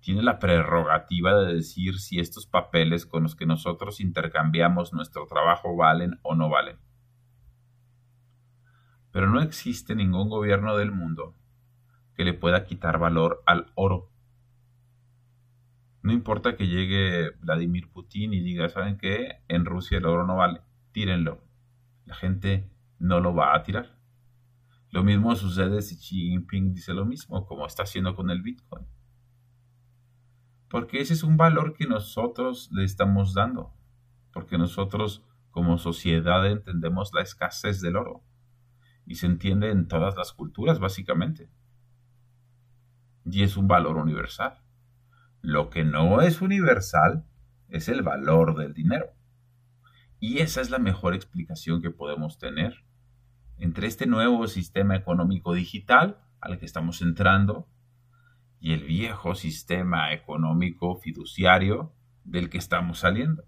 tiene 0.00 0.22
la 0.22 0.38
prerrogativa 0.38 1.34
de 1.34 1.56
decir 1.56 1.98
si 1.98 2.20
estos 2.20 2.46
papeles 2.46 3.04
con 3.04 3.24
los 3.24 3.36
que 3.36 3.44
nosotros 3.44 4.00
intercambiamos 4.00 4.94
nuestro 4.94 5.26
trabajo 5.26 5.76
valen 5.76 6.18
o 6.22 6.34
no 6.34 6.48
valen. 6.48 6.78
Pero 9.10 9.28
no 9.28 9.42
existe 9.42 9.94
ningún 9.94 10.30
gobierno 10.30 10.74
del 10.74 10.90
mundo 10.90 11.36
que 12.14 12.24
le 12.24 12.32
pueda 12.32 12.64
quitar 12.64 12.98
valor 12.98 13.42
al 13.44 13.72
oro. 13.74 14.10
No 16.00 16.14
importa 16.14 16.56
que 16.56 16.66
llegue 16.66 17.32
Vladimir 17.40 17.90
Putin 17.90 18.32
y 18.32 18.40
diga, 18.40 18.70
¿saben 18.70 18.96
qué? 18.96 19.42
En 19.48 19.66
Rusia 19.66 19.98
el 19.98 20.06
oro 20.06 20.26
no 20.26 20.36
vale, 20.36 20.62
tírenlo. 20.92 21.44
La 22.06 22.14
gente 22.14 22.70
no 22.98 23.20
lo 23.20 23.34
va 23.34 23.54
a 23.54 23.62
tirar. 23.62 23.93
Lo 24.94 25.02
mismo 25.02 25.34
sucede 25.34 25.82
si 25.82 25.96
Xi 25.96 26.30
Jinping 26.30 26.72
dice 26.72 26.94
lo 26.94 27.04
mismo, 27.04 27.46
como 27.46 27.66
está 27.66 27.82
haciendo 27.82 28.14
con 28.14 28.30
el 28.30 28.42
Bitcoin. 28.42 28.86
porque 30.68 31.00
ese 31.00 31.14
es 31.14 31.24
un 31.24 31.36
valor 31.36 31.74
que 31.74 31.88
nosotros 31.88 32.68
le 32.70 32.84
estamos 32.84 33.34
dando, 33.34 33.72
porque 34.32 34.56
nosotros 34.56 35.24
como 35.50 35.78
sociedad 35.78 36.46
entendemos 36.46 37.12
la 37.12 37.22
escasez 37.22 37.80
del 37.80 37.96
oro 37.96 38.22
y 39.04 39.16
se 39.16 39.26
entiende 39.26 39.72
en 39.72 39.88
todas 39.88 40.14
las 40.16 40.32
culturas 40.32 40.78
básicamente. 40.78 41.50
Y 43.24 43.42
es 43.42 43.56
un 43.56 43.66
valor 43.66 43.96
universal. 43.96 44.62
Lo 45.42 45.70
que 45.70 45.82
no 45.82 46.20
es 46.20 46.40
universal 46.40 47.26
es 47.68 47.88
el 47.88 48.02
valor 48.02 48.56
del 48.56 48.74
dinero. 48.74 49.06
Y 50.20 50.38
esa 50.38 50.60
es 50.60 50.70
la 50.70 50.78
mejor 50.78 51.14
explicación 51.14 51.82
que 51.82 51.90
podemos 51.90 52.38
tener 52.38 52.84
entre 53.58 53.86
este 53.86 54.06
nuevo 54.06 54.46
sistema 54.46 54.96
económico 54.96 55.54
digital 55.54 56.18
al 56.40 56.58
que 56.58 56.66
estamos 56.66 57.02
entrando 57.02 57.68
y 58.60 58.72
el 58.72 58.84
viejo 58.84 59.34
sistema 59.34 60.12
económico 60.12 60.96
fiduciario 60.96 61.94
del 62.24 62.50
que 62.50 62.58
estamos 62.58 63.00
saliendo. 63.00 63.44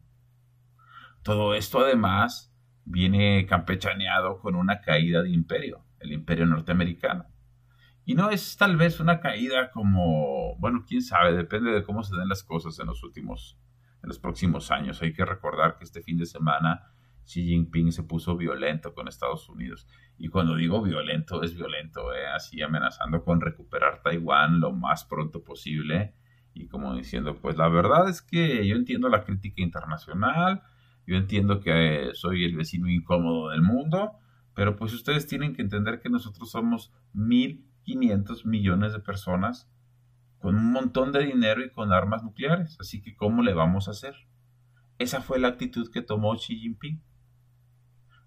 Todo 1.23 1.55
esto 1.55 1.81
además 1.81 2.55
viene 2.85 3.47
campechaneado 3.47 4.39
con 4.39 4.55
una 4.55 4.81
caída 4.81 5.23
de 5.23 5.31
imperio, 5.31 5.85
el 6.01 6.13
imperio 6.13 6.47
norteamericano. 6.47 7.27
Y 8.05 8.15
no 8.15 8.31
es 8.31 8.57
tal 8.57 8.77
vez 8.77 9.01
una 9.01 9.19
caída 9.19 9.71
como, 9.71 10.57
bueno, 10.59 10.85
quién 10.87 11.03
sabe, 11.03 11.37
depende 11.37 11.73
de 11.73 11.83
cómo 11.83 12.05
se 12.05 12.17
den 12.17 12.29
las 12.29 12.45
cosas 12.45 12.79
en 12.79 12.87
los 12.87 13.03
últimos, 13.03 13.59
en 14.03 14.09
los 14.09 14.21
próximos 14.21 14.71
años. 14.71 15.03
Hay 15.03 15.13
que 15.13 15.25
recordar 15.25 15.77
que 15.77 15.85
este 15.85 16.03
fin 16.03 16.17
de 16.17 16.27
semana 16.27 16.93
Xi 17.27 17.45
Jinping 17.45 17.93
se 17.93 18.05
puso 18.05 18.37
violento 18.37 18.95
con 18.95 19.09
Estados 19.09 19.49
Unidos. 19.49 19.87
Y 20.17 20.29
cuando 20.29 20.55
digo 20.55 20.81
violento, 20.81 21.43
es 21.43 21.55
violento, 21.55 22.15
¿eh? 22.15 22.27
así 22.27 22.63
amenazando 22.63 23.23
con 23.25 23.41
recuperar 23.41 24.01
Taiwán 24.03 24.61
lo 24.61 24.73
más 24.73 25.05
pronto 25.05 25.43
posible. 25.43 26.15
Y 26.55 26.69
como 26.69 26.95
diciendo, 26.95 27.37
pues 27.37 27.57
la 27.57 27.69
verdad 27.69 28.09
es 28.09 28.23
que 28.23 28.67
yo 28.67 28.77
entiendo 28.77 29.09
la 29.09 29.25
crítica 29.25 29.61
internacional, 29.61 30.63
yo 31.07 31.17
entiendo 31.17 31.61
que 31.61 32.11
soy 32.15 32.45
el 32.45 32.57
vecino 32.57 32.89
incómodo 32.89 33.51
del 33.51 33.63
mundo, 33.63 34.13
pero 34.55 34.77
pues 34.77 34.95
ustedes 34.95 35.27
tienen 35.27 35.55
que 35.55 35.63
entender 35.63 36.01
que 36.01 36.09
nosotros 36.09 36.51
somos 36.51 36.93
1.500 37.15 38.47
millones 38.47 38.93
de 38.93 39.01
personas 39.01 39.71
con 40.39 40.57
un 40.57 40.73
montón 40.73 41.13
de 41.13 41.25
dinero 41.25 41.63
y 41.63 41.71
con 41.71 41.93
armas 41.93 42.23
nucleares. 42.23 42.79
Así 42.81 43.03
que, 43.03 43.17
¿cómo 43.17 43.43
le 43.43 43.53
vamos 43.53 43.89
a 43.89 43.91
hacer? 43.91 44.15
Esa 44.99 45.21
fue 45.21 45.39
la 45.39 45.49
actitud 45.49 45.91
que 45.91 46.03
tomó 46.03 46.35
Xi 46.37 46.57
Jinping. 46.59 47.03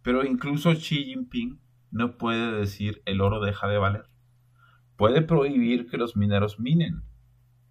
Pero 0.02 0.26
incluso 0.26 0.74
Xi 0.74 1.06
Jinping 1.06 1.60
no 1.92 2.18
puede 2.18 2.52
decir 2.52 3.02
el 3.06 3.22
oro 3.22 3.40
deja 3.40 3.68
de 3.68 3.78
valer. 3.78 4.06
Puede 4.96 5.22
prohibir 5.22 5.90
que 5.90 5.98
los 5.98 6.16
mineros 6.16 6.60
minen 6.60 7.04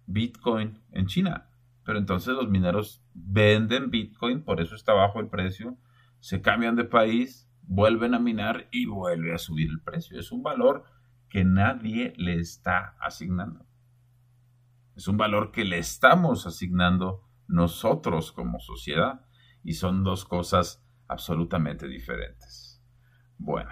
Bitcoin 0.05 0.81
en 0.91 1.05
China, 1.05 1.49
pero 1.83 1.99
entonces 1.99 2.33
los 2.33 2.49
mineros 2.49 3.03
venden 3.13 3.91
Bitcoin, 3.91 4.43
por 4.43 4.61
eso 4.61 4.75
está 4.75 4.93
bajo 4.93 5.19
el 5.19 5.27
precio, 5.27 5.77
se 6.19 6.41
cambian 6.41 6.75
de 6.75 6.85
país, 6.85 7.49
vuelven 7.61 8.13
a 8.13 8.19
minar 8.19 8.67
y 8.71 8.85
vuelve 8.85 9.33
a 9.33 9.37
subir 9.37 9.69
el 9.69 9.81
precio. 9.81 10.19
Es 10.19 10.31
un 10.31 10.41
valor 10.41 10.83
que 11.29 11.45
nadie 11.45 12.13
le 12.17 12.39
está 12.39 12.95
asignando. 12.99 13.65
Es 14.95 15.07
un 15.07 15.17
valor 15.17 15.51
que 15.51 15.63
le 15.63 15.77
estamos 15.77 16.45
asignando 16.45 17.23
nosotros 17.47 18.31
como 18.31 18.59
sociedad 18.59 19.25
y 19.63 19.73
son 19.73 20.03
dos 20.03 20.25
cosas 20.25 20.83
absolutamente 21.09 21.87
diferentes. 21.87 22.81
Bueno, 23.37 23.71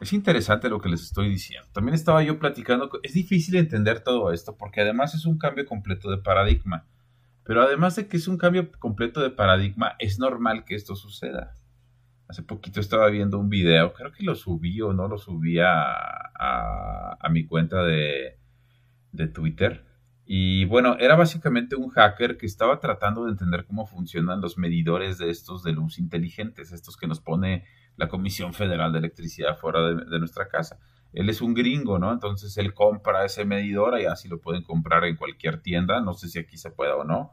es 0.00 0.12
interesante 0.12 0.68
lo 0.68 0.80
que 0.80 0.88
les 0.88 1.02
estoy 1.02 1.28
diciendo. 1.28 1.68
También 1.72 1.94
estaba 1.94 2.22
yo 2.22 2.38
platicando, 2.38 2.90
es 3.02 3.14
difícil 3.14 3.56
entender 3.56 4.00
todo 4.00 4.32
esto 4.32 4.56
porque 4.56 4.82
además 4.82 5.14
es 5.14 5.26
un 5.26 5.38
cambio 5.38 5.66
completo 5.66 6.10
de 6.10 6.18
paradigma. 6.18 6.86
Pero 7.42 7.62
además 7.62 7.96
de 7.96 8.06
que 8.06 8.18
es 8.18 8.28
un 8.28 8.36
cambio 8.36 8.70
completo 8.78 9.22
de 9.22 9.30
paradigma, 9.30 9.96
es 9.98 10.18
normal 10.18 10.64
que 10.64 10.74
esto 10.74 10.94
suceda. 10.94 11.56
Hace 12.28 12.42
poquito 12.42 12.78
estaba 12.78 13.08
viendo 13.08 13.38
un 13.38 13.48
video, 13.48 13.94
creo 13.94 14.12
que 14.12 14.22
lo 14.22 14.34
subí 14.34 14.80
o 14.82 14.92
no 14.92 15.08
lo 15.08 15.16
subí 15.16 15.58
a, 15.58 15.72
a, 16.38 17.28
mi 17.30 17.46
cuenta 17.46 17.82
de, 17.82 18.38
de 19.12 19.28
Twitter, 19.28 19.86
y 20.30 20.66
bueno, 20.66 20.98
era 21.00 21.16
básicamente 21.16 21.74
un 21.74 21.88
hacker 21.88 22.36
que 22.36 22.44
estaba 22.44 22.80
tratando 22.80 23.24
de 23.24 23.30
entender 23.30 23.64
cómo 23.64 23.86
funcionan 23.86 24.42
los 24.42 24.58
medidores 24.58 25.16
de 25.16 25.30
estos 25.30 25.62
de 25.62 25.72
luz 25.72 25.98
inteligentes, 25.98 26.70
estos 26.70 26.98
que 26.98 27.06
nos 27.06 27.18
pone 27.18 27.64
la 27.96 28.08
Comisión 28.08 28.52
Federal 28.52 28.92
de 28.92 28.98
Electricidad 28.98 29.56
fuera 29.56 29.80
de, 29.80 30.18
nuestra 30.18 30.48
casa. 30.48 30.78
Él 31.14 31.30
es 31.30 31.40
un 31.40 31.54
gringo, 31.54 31.98
¿no? 31.98 32.12
Entonces 32.12 32.58
él 32.58 32.74
compra 32.74 33.24
ese 33.24 33.46
medidor, 33.46 33.98
y 33.98 34.04
así 34.04 34.28
lo 34.28 34.38
pueden 34.38 34.62
comprar 34.64 35.06
en 35.06 35.16
cualquier 35.16 35.62
tienda, 35.62 36.02
no 36.02 36.12
sé 36.12 36.28
si 36.28 36.38
aquí 36.38 36.58
se 36.58 36.70
pueda 36.70 36.96
o 36.96 37.04
no, 37.04 37.32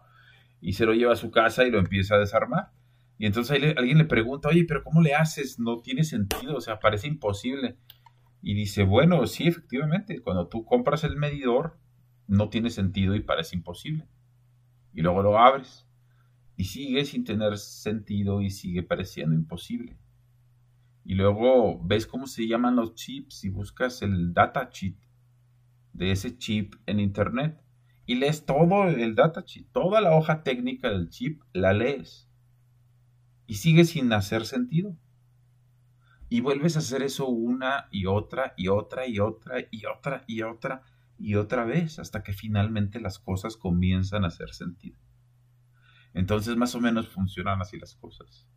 y 0.61 0.71
se 0.71 0.85
lo 0.85 0.93
lleva 0.93 1.11
a 1.11 1.17
su 1.17 1.31
casa 1.31 1.65
y 1.65 1.71
lo 1.71 1.79
empieza 1.79 2.15
a 2.15 2.19
desarmar. 2.19 2.71
Y 3.17 3.25
entonces 3.25 3.75
alguien 3.75 3.97
le 3.97 4.05
pregunta, 4.05 4.47
oye, 4.47 4.63
pero 4.65 4.85
¿cómo 4.85 5.01
le 5.01 5.15
haces? 5.15 5.59
No 5.59 5.81
tiene 5.81 6.05
sentido, 6.05 6.55
o 6.55 6.61
sea, 6.61 6.79
parece 6.79 7.09
imposible. 7.09 7.75
Y 8.41 8.53
dice, 8.53 8.83
bueno, 8.83 9.27
sí, 9.27 9.49
efectivamente, 9.49 10.21
cuando 10.21 10.47
tú 10.47 10.63
compras 10.63 11.03
el 11.03 11.17
medidor, 11.17 11.77
no 12.27 12.50
tiene 12.50 12.70
sentido 12.70 13.15
y 13.15 13.22
parece 13.22 13.55
imposible. 13.55 14.08
Y 14.94 15.01
luego 15.01 15.22
lo 15.22 15.38
abres 15.38 15.86
y 16.58 16.65
sigue 16.65 17.05
sin 17.05 17.24
tener 17.24 17.58
sentido 17.58 18.41
y 18.41 18.50
sigue 18.50 18.84
pareciendo 18.84 19.36
imposible. 19.36 19.98
Y 21.03 21.15
luego 21.15 21.79
ves 21.84 22.08
cómo 22.08 22.27
se 22.27 22.48
llaman 22.48 22.75
los 22.75 22.96
chips 22.96 23.44
y 23.44 23.50
buscas 23.50 24.01
el 24.01 24.34
data 24.34 24.70
chip 24.70 24.98
de 25.94 26.12
ese 26.12 26.38
chip 26.38 26.75
en 26.86 27.00
internet 27.00 27.62
y 28.05 28.15
lees 28.15 28.46
todo 28.46 28.88
el 28.88 29.15
data 29.15 29.44
chip, 29.44 29.72
toda 29.72 30.01
la 30.01 30.15
hoja 30.15 30.44
técnica 30.44 30.89
del 30.89 31.10
chip 31.10 31.41
la 31.53 31.74
lees 31.74 32.29
y 33.48 33.55
sigue 33.55 33.86
sin 33.86 34.12
hacer 34.13 34.46
sentido. 34.46 34.96
Y 36.27 36.41
vuelves 36.41 36.75
a 36.75 36.79
hacer 36.79 37.03
eso 37.03 37.27
una 37.27 37.88
y 37.91 38.08
otra 38.08 38.53
y 38.58 38.70
otra 38.70 39.08
y 39.08 39.20
otra 39.20 39.60
y 39.70 39.86
otra 39.86 40.24
y 40.27 40.41
otra 40.41 40.82
y 41.17 41.36
otra 41.36 41.65
vez 41.65 42.00
hasta 42.00 42.24
que 42.24 42.34
finalmente 42.34 43.00
las 43.00 43.19
cosas 43.19 43.57
comienzan 43.57 44.24
a 44.24 44.27
hacer 44.27 44.53
sentido. 44.53 45.00
Entonces 46.13 46.55
más 46.55 46.75
o 46.75 46.81
menos 46.81 47.07
funcionan 47.10 47.62
así 47.62 47.77
las 47.77 47.95
cosas. 47.95 48.48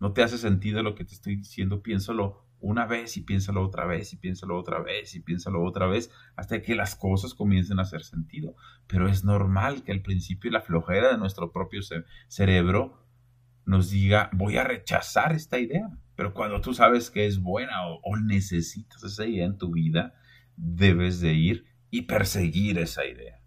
No 0.00 0.12
te 0.12 0.22
hace 0.22 0.38
sentido 0.38 0.82
lo 0.82 0.94
que 0.94 1.04
te 1.04 1.14
estoy 1.14 1.36
diciendo, 1.36 1.82
piénsalo 1.82 2.46
una 2.58 2.86
vez 2.86 3.16
y 3.16 3.22
piénsalo 3.22 3.64
otra 3.64 3.86
vez 3.86 4.12
y 4.12 4.16
piénsalo 4.16 4.58
otra 4.58 4.80
vez 4.80 5.14
y 5.14 5.20
piénsalo 5.20 5.62
otra 5.62 5.86
vez 5.86 6.10
hasta 6.36 6.62
que 6.62 6.74
las 6.74 6.96
cosas 6.96 7.34
comiencen 7.34 7.78
a 7.78 7.82
hacer 7.82 8.02
sentido. 8.02 8.56
Pero 8.86 9.08
es 9.08 9.24
normal 9.24 9.84
que 9.84 9.92
al 9.92 10.02
principio 10.02 10.50
la 10.50 10.60
flojera 10.60 11.12
de 11.12 11.18
nuestro 11.18 11.52
propio 11.52 11.80
cerebro 12.28 13.06
nos 13.64 13.90
diga 13.90 14.30
voy 14.32 14.56
a 14.56 14.64
rechazar 14.64 15.32
esta 15.32 15.58
idea. 15.58 15.90
Pero 16.14 16.32
cuando 16.32 16.60
tú 16.60 16.72
sabes 16.72 17.10
que 17.10 17.26
es 17.26 17.40
buena 17.40 17.86
o, 17.88 18.00
o 18.02 18.16
necesitas 18.16 19.02
esa 19.04 19.26
idea 19.26 19.44
en 19.44 19.58
tu 19.58 19.70
vida, 19.70 20.14
debes 20.56 21.20
de 21.20 21.34
ir 21.34 21.75
y 21.90 22.02
perseguir 22.02 22.78
esa 22.78 23.04
idea. 23.04 23.40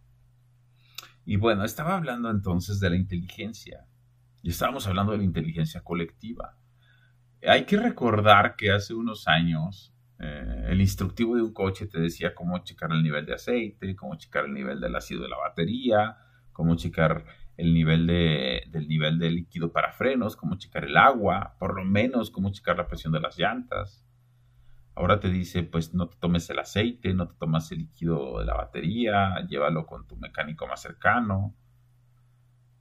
Y 1.26 1.36
bueno, 1.36 1.64
estaba 1.64 1.96
hablando 1.96 2.30
entonces 2.30 2.80
de 2.80 2.90
la 2.90 2.96
inteligencia 2.96 3.86
y 4.42 4.50
estábamos 4.50 4.88
hablando 4.88 5.12
de 5.12 5.20
la 5.20 5.24
inteligencia 5.24 5.82
colectiva. 5.82 6.58
Hay 7.48 7.66
que 7.66 7.78
recordar 7.78 8.56
que 8.56 8.72
hace 8.72 8.94
unos 8.94 9.28
años 9.28 9.94
eh, 10.20 10.68
el 10.70 10.82
instructivo 10.82 11.36
de 11.36 11.42
un 11.42 11.54
coche 11.54 11.88
te 11.88 12.00
decía 12.00 12.36
cómo 12.36 12.58
checar 12.60 12.92
el 12.92 13.04
nivel 13.04 13.26
de 13.26 13.36
aceite, 13.36 13.96
cómo 13.96 14.16
checar 14.16 14.46
el 14.46 14.54
nivel 14.54 14.82
del 14.82 14.96
ácido 14.96 15.22
de 15.24 15.30
la 15.30 15.38
batería, 15.38 16.18
cómo 16.52 16.76
checar 16.76 17.26
el 17.56 17.74
nivel 17.74 18.08
de, 18.08 18.64
del 18.72 18.88
nivel 18.88 19.20
de 19.20 19.30
líquido 19.32 19.72
para 19.72 19.92
frenos, 19.92 20.36
cómo 20.36 20.58
checar 20.58 20.86
el 20.86 20.98
agua, 20.98 21.56
por 21.60 21.76
lo 21.76 21.86
menos 21.86 22.32
cómo 22.32 22.52
checar 22.52 22.78
la 22.78 22.88
presión 22.88 23.14
de 23.14 23.20
las 23.22 23.38
llantas. 23.38 24.06
Ahora 25.00 25.22
te 25.22 25.30
dice, 25.30 25.64
pues 25.64 25.94
no 25.94 26.10
te 26.10 26.18
tomes 26.18 26.50
el 26.50 26.60
aceite, 26.60 27.14
no 27.14 27.30
te 27.30 27.34
tomes 27.36 27.72
el 27.72 27.78
líquido 27.78 28.40
de 28.40 28.46
la 28.46 28.56
batería, 28.56 29.48
llévalo 29.48 29.86
con 29.86 30.06
tu 30.06 30.18
mecánico 30.18 30.68
más 30.68 30.82
cercano. 30.82 31.56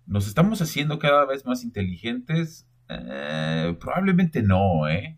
¿Nos 0.04 0.26
estamos 0.26 0.60
haciendo 0.60 0.98
cada 0.98 1.24
vez 1.26 1.46
más 1.46 1.62
inteligentes? 1.62 2.68
Eh, 2.88 3.76
probablemente 3.78 4.42
no, 4.42 4.88
¿eh? 4.88 5.16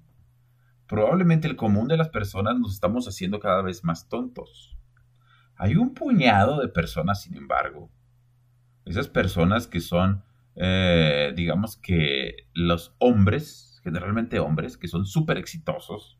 Probablemente 0.86 1.48
el 1.48 1.56
común 1.56 1.88
de 1.88 1.96
las 1.96 2.10
personas 2.10 2.58
nos 2.58 2.74
estamos 2.74 3.08
haciendo 3.08 3.40
cada 3.40 3.62
vez 3.62 3.82
más 3.82 4.10
tontos. 4.10 4.76
Hay 5.56 5.76
un 5.76 5.94
puñado 5.94 6.60
de 6.60 6.68
personas, 6.68 7.22
sin 7.22 7.34
embargo, 7.34 7.90
esas 8.84 9.08
personas 9.08 9.66
que 9.66 9.80
son, 9.80 10.22
eh, 10.54 11.32
digamos 11.34 11.78
que 11.78 12.46
los 12.52 12.94
hombres, 12.98 13.80
generalmente 13.84 14.38
hombres, 14.38 14.76
que 14.76 14.86
son 14.86 15.06
súper 15.06 15.38
exitosos, 15.38 16.19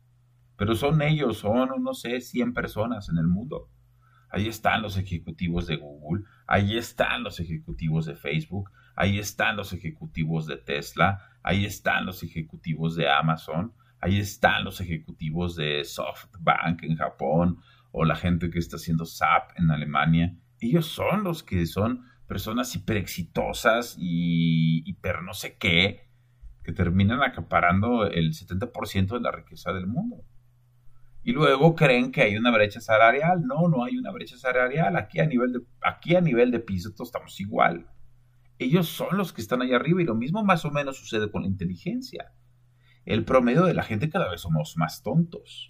pero 0.61 0.75
son 0.75 1.01
ellos, 1.01 1.39
son, 1.39 1.69
no 1.81 1.95
sé, 1.95 2.21
100 2.21 2.53
personas 2.53 3.09
en 3.09 3.17
el 3.17 3.25
mundo. 3.25 3.71
Ahí 4.29 4.47
están 4.47 4.83
los 4.83 4.95
ejecutivos 4.95 5.65
de 5.65 5.77
Google, 5.77 6.23
ahí 6.45 6.77
están 6.77 7.23
los 7.23 7.39
ejecutivos 7.39 8.05
de 8.05 8.15
Facebook, 8.15 8.69
ahí 8.95 9.17
están 9.17 9.57
los 9.57 9.73
ejecutivos 9.73 10.45
de 10.45 10.57
Tesla, 10.57 11.19
ahí 11.41 11.65
están 11.65 12.05
los 12.05 12.21
ejecutivos 12.21 12.95
de 12.95 13.09
Amazon, 13.09 13.73
ahí 14.01 14.19
están 14.19 14.63
los 14.63 14.79
ejecutivos 14.81 15.55
de 15.55 15.83
SoftBank 15.83 16.83
en 16.83 16.95
Japón 16.95 17.57
o 17.91 18.05
la 18.05 18.15
gente 18.15 18.51
que 18.51 18.59
está 18.59 18.75
haciendo 18.75 19.05
SAP 19.05 19.57
en 19.57 19.71
Alemania. 19.71 20.37
Ellos 20.59 20.85
son 20.85 21.23
los 21.23 21.41
que 21.41 21.65
son 21.65 22.05
personas 22.27 22.75
hiper 22.75 22.97
exitosas 22.97 23.95
y 23.97 24.87
hiper 24.87 25.23
no 25.23 25.33
sé 25.33 25.57
qué, 25.57 26.07
que 26.63 26.71
terminan 26.71 27.23
acaparando 27.23 28.05
el 28.05 28.33
70% 28.33 29.15
de 29.15 29.21
la 29.21 29.31
riqueza 29.31 29.73
del 29.73 29.87
mundo. 29.87 30.23
Y 31.23 31.33
luego 31.33 31.75
creen 31.75 32.11
que 32.11 32.21
hay 32.21 32.35
una 32.35 32.51
brecha 32.51 32.81
salarial. 32.81 33.43
No, 33.45 33.67
no 33.67 33.83
hay 33.83 33.97
una 33.97 34.11
brecha 34.11 34.37
salarial. 34.37 34.95
Aquí 34.95 35.19
a 35.19 35.25
nivel 35.25 35.53
de, 35.53 35.59
aquí 35.81 36.15
a 36.15 36.21
nivel 36.21 36.51
de 36.51 36.59
piso 36.59 36.91
todos 36.91 37.09
estamos 37.09 37.39
igual. 37.39 37.87
Ellos 38.57 38.87
son 38.87 39.17
los 39.17 39.33
que 39.33 39.41
están 39.41 39.61
ahí 39.61 39.73
arriba 39.73 40.01
y 40.01 40.05
lo 40.05 40.15
mismo 40.15 40.43
más 40.43 40.65
o 40.65 40.71
menos 40.71 40.97
sucede 40.97 41.31
con 41.31 41.43
la 41.43 41.47
inteligencia. 41.47 42.33
El 43.05 43.25
promedio 43.25 43.65
de 43.65 43.73
la 43.73 43.83
gente 43.83 44.09
cada 44.09 44.29
vez 44.29 44.41
somos 44.41 44.77
más 44.77 45.01
tontos. 45.01 45.67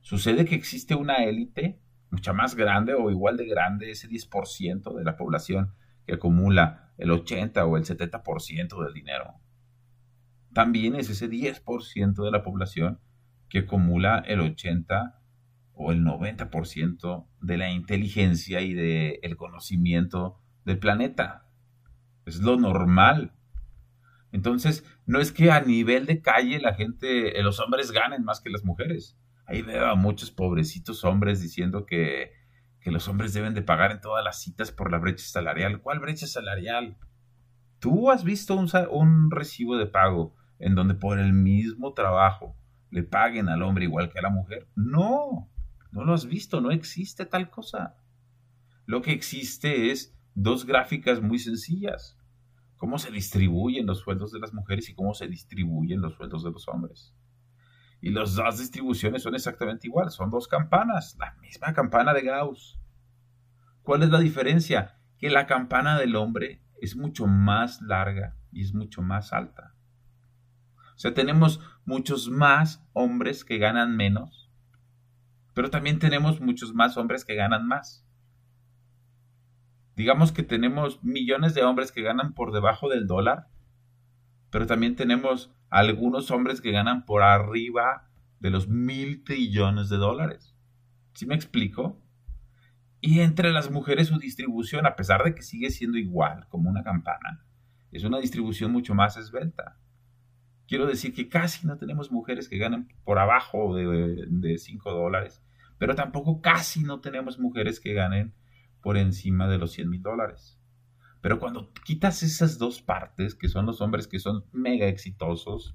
Sucede 0.00 0.44
que 0.44 0.54
existe 0.54 0.94
una 0.94 1.24
élite 1.24 1.80
mucha 2.10 2.32
más 2.32 2.54
grande 2.54 2.94
o 2.94 3.10
igual 3.10 3.36
de 3.36 3.46
grande, 3.46 3.90
ese 3.90 4.08
10% 4.08 4.96
de 4.96 5.04
la 5.04 5.16
población 5.16 5.74
que 6.06 6.14
acumula 6.14 6.92
el 6.98 7.10
80 7.10 7.64
o 7.64 7.76
el 7.76 7.84
70% 7.84 8.84
del 8.84 8.92
dinero. 8.92 9.34
También 10.52 10.96
es 10.96 11.08
ese 11.08 11.30
10% 11.30 12.24
de 12.24 12.30
la 12.30 12.42
población 12.42 13.00
que 13.50 13.60
acumula 13.60 14.20
el 14.26 14.40
80 14.40 15.20
o 15.74 15.92
el 15.92 16.04
90% 16.04 17.26
de 17.40 17.58
la 17.58 17.70
inteligencia 17.70 18.60
y 18.60 18.74
del 18.74 19.36
conocimiento 19.36 20.40
del 20.64 20.78
planeta. 20.78 21.46
Es 22.24 22.40
lo 22.40 22.56
normal. 22.56 23.32
Entonces, 24.30 24.84
no 25.06 25.20
es 25.20 25.32
que 25.32 25.50
a 25.50 25.60
nivel 25.60 26.06
de 26.06 26.22
calle 26.22 26.60
la 26.60 26.74
gente, 26.74 27.38
eh, 27.38 27.42
los 27.42 27.58
hombres 27.60 27.90
ganen 27.90 28.24
más 28.24 28.40
que 28.40 28.50
las 28.50 28.64
mujeres. 28.64 29.18
Ahí 29.46 29.62
veo 29.62 29.86
a 29.86 29.96
muchos 29.96 30.30
pobrecitos 30.30 31.02
hombres 31.02 31.40
diciendo 31.40 31.84
que, 31.86 32.30
que 32.80 32.92
los 32.92 33.08
hombres 33.08 33.32
deben 33.32 33.54
de 33.54 33.62
pagar 33.62 33.90
en 33.90 34.00
todas 34.00 34.24
las 34.24 34.40
citas 34.40 34.70
por 34.70 34.92
la 34.92 34.98
brecha 34.98 35.24
salarial. 35.24 35.80
¿Cuál 35.80 35.98
brecha 35.98 36.28
salarial? 36.28 36.98
¿Tú 37.80 38.10
has 38.10 38.22
visto 38.22 38.54
un, 38.54 38.70
un 38.90 39.30
recibo 39.30 39.76
de 39.76 39.86
pago 39.86 40.36
en 40.60 40.74
donde 40.74 40.94
por 40.94 41.18
el 41.18 41.32
mismo 41.32 41.94
trabajo 41.94 42.59
le 42.90 43.02
paguen 43.02 43.48
al 43.48 43.62
hombre 43.62 43.84
igual 43.84 44.10
que 44.10 44.18
a 44.18 44.22
la 44.22 44.30
mujer. 44.30 44.68
No, 44.74 45.50
no 45.92 46.04
lo 46.04 46.12
has 46.12 46.26
visto, 46.26 46.60
no 46.60 46.70
existe 46.70 47.26
tal 47.26 47.50
cosa. 47.50 47.96
Lo 48.86 49.02
que 49.02 49.12
existe 49.12 49.90
es 49.90 50.16
dos 50.34 50.66
gráficas 50.66 51.20
muy 51.20 51.38
sencillas. 51.38 52.18
Cómo 52.76 52.98
se 52.98 53.10
distribuyen 53.10 53.86
los 53.86 54.00
sueldos 54.00 54.32
de 54.32 54.40
las 54.40 54.52
mujeres 54.52 54.88
y 54.88 54.94
cómo 54.94 55.14
se 55.14 55.28
distribuyen 55.28 56.00
los 56.00 56.14
sueldos 56.14 56.42
de 56.42 56.50
los 56.50 56.66
hombres. 56.68 57.14
Y 58.00 58.10
las 58.10 58.34
dos 58.34 58.58
distribuciones 58.58 59.22
son 59.22 59.34
exactamente 59.34 59.86
iguales, 59.86 60.14
son 60.14 60.30
dos 60.30 60.48
campanas, 60.48 61.16
la 61.18 61.34
misma 61.42 61.74
campana 61.74 62.14
de 62.14 62.22
Gauss. 62.22 62.80
¿Cuál 63.82 64.02
es 64.02 64.10
la 64.10 64.18
diferencia? 64.18 64.98
Que 65.18 65.28
la 65.28 65.46
campana 65.46 65.98
del 65.98 66.16
hombre 66.16 66.62
es 66.80 66.96
mucho 66.96 67.26
más 67.26 67.82
larga 67.82 68.36
y 68.50 68.62
es 68.62 68.72
mucho 68.72 69.02
más 69.02 69.34
alta. 69.34 69.74
O 71.00 71.02
sea, 71.02 71.14
tenemos 71.14 71.60
muchos 71.86 72.28
más 72.28 72.86
hombres 72.92 73.42
que 73.42 73.56
ganan 73.56 73.96
menos, 73.96 74.50
pero 75.54 75.70
también 75.70 75.98
tenemos 75.98 76.42
muchos 76.42 76.74
más 76.74 76.98
hombres 76.98 77.24
que 77.24 77.36
ganan 77.36 77.66
más. 77.66 78.06
Digamos 79.96 80.30
que 80.30 80.42
tenemos 80.42 81.02
millones 81.02 81.54
de 81.54 81.62
hombres 81.62 81.90
que 81.90 82.02
ganan 82.02 82.34
por 82.34 82.52
debajo 82.52 82.90
del 82.90 83.06
dólar, 83.06 83.48
pero 84.50 84.66
también 84.66 84.94
tenemos 84.94 85.50
algunos 85.70 86.30
hombres 86.30 86.60
que 86.60 86.70
ganan 86.70 87.06
por 87.06 87.22
arriba 87.22 88.10
de 88.38 88.50
los 88.50 88.68
mil 88.68 89.24
trillones 89.24 89.88
de 89.88 89.96
dólares. 89.96 90.54
¿Sí 91.14 91.24
me 91.24 91.34
explico? 91.34 91.98
Y 93.00 93.20
entre 93.20 93.54
las 93.54 93.70
mujeres 93.70 94.08
su 94.08 94.18
distribución, 94.18 94.84
a 94.84 94.96
pesar 94.96 95.24
de 95.24 95.34
que 95.34 95.40
sigue 95.40 95.70
siendo 95.70 95.96
igual 95.96 96.46
como 96.50 96.68
una 96.68 96.82
campana, 96.82 97.46
es 97.90 98.04
una 98.04 98.18
distribución 98.18 98.70
mucho 98.70 98.94
más 98.94 99.16
esbelta. 99.16 99.78
Quiero 100.70 100.86
decir 100.86 101.12
que 101.12 101.28
casi 101.28 101.66
no 101.66 101.78
tenemos 101.78 102.12
mujeres 102.12 102.48
que 102.48 102.56
ganen 102.56 102.86
por 103.02 103.18
abajo 103.18 103.74
de, 103.74 104.56
5 104.56 104.92
dólares, 104.92 105.42
pero 105.78 105.96
tampoco 105.96 106.40
casi 106.40 106.84
no 106.84 107.00
tenemos 107.00 107.40
mujeres 107.40 107.80
que 107.80 107.92
ganen 107.92 108.34
por 108.80 108.96
encima 108.96 109.48
de 109.48 109.58
los 109.58 109.72
100 109.72 109.90
mil 109.90 110.00
dólares. 110.00 110.60
Pero 111.20 111.40
cuando 111.40 111.72
quitas 111.84 112.22
esas 112.22 112.56
dos 112.56 112.82
partes, 112.82 113.34
que 113.34 113.48
son 113.48 113.66
los 113.66 113.80
hombres 113.80 114.06
que 114.06 114.20
son 114.20 114.44
mega 114.52 114.86
exitosos, 114.86 115.74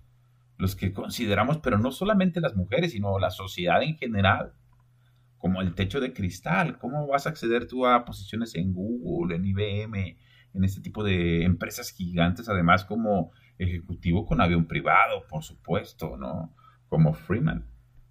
los 0.58 0.78
que 0.78 0.94
consideramos, 0.94 1.58
pero 1.58 1.78
no 1.78 1.92
solamente 1.92 2.40
las 2.40 2.56
mujeres, 2.56 2.94
sino 2.94 3.20
la 3.20 3.32
sociedad 3.32 3.84
en 3.84 3.98
general, 3.98 4.54
como 5.38 5.60
el 5.60 5.76
techo 5.76 6.00
de 6.00 6.14
cristal, 6.14 6.78
¿cómo 6.78 7.06
vas 7.06 7.28
a 7.28 7.32
acceder 7.32 7.68
tú 7.68 7.86
a 7.86 8.06
posiciones 8.06 8.56
en 8.56 8.72
Google, 8.74 9.36
en 9.36 9.44
IBM, 9.44 10.18
en 10.54 10.64
este 10.64 10.80
tipo 10.80 11.04
de 11.04 11.44
empresas 11.44 11.90
gigantes, 11.90 12.48
además 12.48 12.86
como 12.86 13.34
ejecutivo 13.58 14.26
con 14.26 14.42
avión 14.42 14.66
privado, 14.66 15.26
por 15.28 15.44
supuesto, 15.44 16.18
¿no? 16.18 16.56
Como 16.88 17.14
Freeman, 17.14 17.68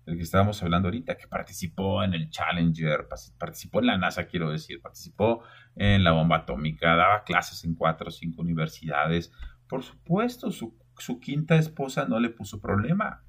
el 0.07 0.16
que 0.16 0.22
estábamos 0.22 0.62
hablando 0.62 0.88
ahorita, 0.88 1.16
que 1.16 1.26
participó 1.26 2.02
en 2.02 2.14
el 2.14 2.28
Challenger, 2.28 3.09
participó 3.38 3.80
en 3.80 3.87
la 3.87 3.96
NASA, 3.96 4.26
quiero 4.26 4.50
decir, 4.50 4.80
participó 4.83 5.42
en 5.76 6.04
la 6.04 6.12
bomba 6.12 6.38
atómica, 6.38 6.94
daba 6.94 7.24
clases 7.24 7.64
en 7.64 7.74
cuatro 7.74 8.09
o 8.09 8.11
cinco 8.11 8.42
universidades. 8.42 9.33
Por 9.66 9.83
supuesto, 9.83 10.50
su, 10.50 10.76
quinta 11.20 11.57
esposa 11.57 12.07
no 12.07 12.20
le 12.20 12.28
puso 12.28 12.61
problema. 12.61 13.24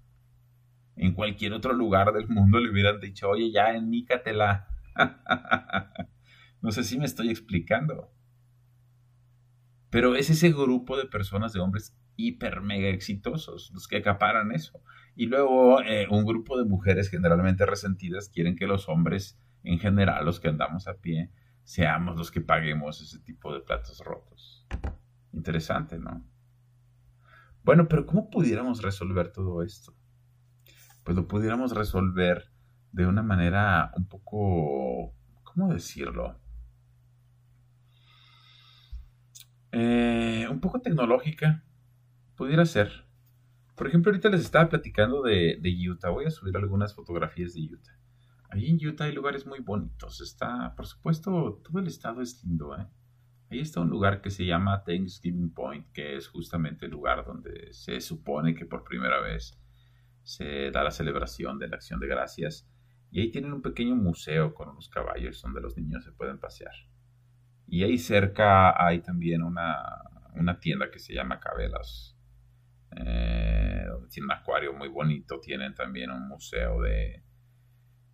En 0.97 1.13
cualquier 1.13 1.53
otro 1.53 1.73
lugar 1.73 2.11
del 2.13 2.27
mundo 2.27 2.59
le 2.59 2.69
hubieran 2.69 2.99
dicho, 2.99 3.29
oye, 3.29 3.51
ya 3.51 3.73
enmícatela. 3.73 4.67
no 6.61 6.71
sé 6.71 6.83
si 6.83 6.97
me 6.97 7.05
estoy 7.05 7.29
explicando. 7.29 8.11
Pero 9.89 10.15
es 10.15 10.29
ese 10.29 10.51
grupo 10.51 10.97
de 10.97 11.05
personas, 11.05 11.53
de 11.53 11.61
hombres 11.61 11.95
hiper 12.15 12.61
mega 12.61 12.89
exitosos 12.89 13.71
los 13.73 13.87
que 13.87 13.97
acaparan 13.97 14.51
eso. 14.51 14.81
Y 15.15 15.27
luego 15.27 15.81
eh, 15.81 16.07
un 16.09 16.25
grupo 16.25 16.57
de 16.57 16.65
mujeres 16.65 17.09
generalmente 17.09 17.65
resentidas 17.65 18.29
quieren 18.29 18.55
que 18.55 18.67
los 18.67 18.89
hombres, 18.89 19.39
en 19.63 19.79
general, 19.79 20.25
los 20.25 20.39
que 20.39 20.49
andamos 20.49 20.87
a 20.87 20.95
pie, 20.95 21.31
seamos 21.63 22.17
los 22.17 22.31
que 22.31 22.41
paguemos 22.41 23.01
ese 23.01 23.19
tipo 23.19 23.53
de 23.53 23.61
platos 23.61 23.99
rotos. 23.99 24.67
Interesante, 25.31 25.97
¿no? 25.97 26.23
Bueno, 27.63 27.87
pero 27.87 28.05
¿cómo 28.05 28.29
pudiéramos 28.29 28.81
resolver 28.81 29.31
todo 29.31 29.63
esto? 29.63 29.95
Pues 31.03 31.17
lo 31.17 31.27
pudiéramos 31.27 31.73
resolver 31.73 32.51
de 32.91 33.07
una 33.07 33.23
manera 33.23 33.91
un 33.97 34.07
poco, 34.07 35.13
¿cómo 35.43 35.73
decirlo? 35.73 36.39
Eh, 39.71 40.47
un 40.49 40.61
poco 40.61 40.79
tecnológica, 40.79 41.64
pudiera 42.35 42.65
ser. 42.65 43.05
Por 43.75 43.87
ejemplo, 43.87 44.11
ahorita 44.11 44.29
les 44.29 44.41
estaba 44.41 44.69
platicando 44.69 45.21
de, 45.21 45.59
Utah. 45.89 46.09
Voy 46.09 46.25
a 46.25 46.31
subir 46.31 46.55
algunas 46.55 46.95
fotografías 46.95 47.53
de 47.53 47.61
Utah. 47.61 47.99
Ahí 48.49 48.69
en 48.69 48.87
Utah 48.87 49.05
hay 49.05 49.13
lugares 49.13 49.45
muy 49.45 49.59
bonitos. 49.59 50.21
Está, 50.21 50.73
por 50.75 50.85
supuesto, 50.85 51.61
todo 51.63 51.79
el 51.79 51.87
estado 51.87 52.21
es 52.21 52.43
lindo. 52.43 52.75
¿eh? 52.77 52.87
Ahí 53.49 53.59
está 53.59 53.81
un 53.81 53.89
lugar 53.89 54.21
que 54.21 54.31
se 54.31 54.45
llama 54.45 54.83
Thanksgiving 54.83 55.53
Point, 55.53 55.91
que 55.91 56.15
es 56.15 56.27
justamente 56.27 56.85
el 56.85 56.91
lugar 56.91 57.25
donde 57.25 57.73
se 57.73 57.99
supone 58.01 58.55
que 58.55 58.65
por 58.65 58.83
primera 58.83 59.19
vez 59.19 59.59
se 60.23 60.71
da 60.71 60.83
la 60.83 60.91
celebración 60.91 61.59
de 61.59 61.67
la 61.67 61.75
acción 61.75 61.99
de 61.99 62.07
gracias. 62.07 62.67
Y 63.11 63.21
ahí 63.21 63.31
tienen 63.31 63.53
un 63.53 63.61
pequeño 63.61 63.95
museo 63.95 64.53
con 64.53 64.69
unos 64.69 64.89
caballos 64.89 65.41
donde 65.41 65.61
los 65.61 65.77
niños 65.77 66.03
se 66.03 66.11
pueden 66.11 66.39
pasear. 66.39 66.73
Y 67.67 67.83
ahí 67.83 67.97
cerca 67.97 68.83
hay 68.83 68.99
también 68.99 69.43
una, 69.43 69.77
tienda 70.59 70.91
que 70.91 70.99
se 70.99 71.13
llama 71.13 71.39
Cabelas, 71.39 72.14
eh, 72.91 73.85
tiene 74.09 74.25
un 74.25 74.31
acuario 74.31 74.73
muy 74.73 74.89
bonito. 74.89 75.39
Tienen 75.39 75.73
también 75.73 76.11
un 76.11 76.27
museo 76.27 76.81
de, 76.81 77.23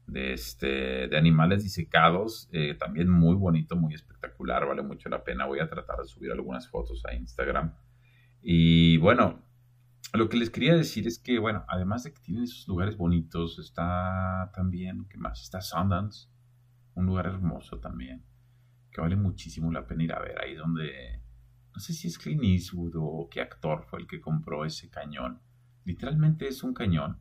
de, 0.07 0.33
este, 0.33 1.07
de 1.07 1.17
animales 1.17 1.63
disecados, 1.63 2.49
eh, 2.51 2.75
también 2.75 3.09
muy 3.09 3.35
bonito, 3.35 3.75
muy 3.75 3.93
espectacular, 3.93 4.65
vale 4.67 4.83
mucho 4.83 5.09
la 5.09 5.23
pena. 5.23 5.45
Voy 5.45 5.59
a 5.59 5.69
tratar 5.69 5.97
de 5.99 6.05
subir 6.05 6.31
algunas 6.31 6.69
fotos 6.69 7.03
a 7.05 7.13
Instagram. 7.13 7.75
Y 8.41 8.97
bueno, 8.97 9.43
lo 10.13 10.29
que 10.29 10.37
les 10.37 10.49
quería 10.49 10.75
decir 10.75 11.07
es 11.07 11.19
que, 11.19 11.39
bueno, 11.39 11.65
además 11.67 12.03
de 12.03 12.13
que 12.13 12.21
tienen 12.21 12.43
esos 12.43 12.67
lugares 12.67 12.97
bonitos, 12.97 13.59
está 13.59 14.51
también, 14.53 15.07
¿qué 15.09 15.17
más? 15.17 15.41
Está 15.41 15.61
Sundance, 15.61 16.27
un 16.95 17.05
lugar 17.05 17.27
hermoso 17.27 17.79
también 17.79 18.25
que 18.91 19.01
vale 19.01 19.15
muchísimo 19.15 19.71
la 19.71 19.87
pena 19.87 20.03
ir 20.03 20.13
a 20.13 20.19
ver. 20.19 20.39
Ahí 20.39 20.55
donde, 20.55 21.20
no 21.73 21.79
sé 21.79 21.93
si 21.93 22.07
es 22.07 22.17
Clint 22.17 22.43
Eastwood 22.43 22.93
o 22.97 23.29
qué 23.29 23.41
actor 23.41 23.83
fue 23.83 23.99
el 23.99 24.07
que 24.07 24.21
compró 24.21 24.65
ese 24.65 24.89
cañón. 24.89 25.41
Literalmente 25.85 26.47
es 26.47 26.63
un 26.63 26.73
cañón 26.73 27.19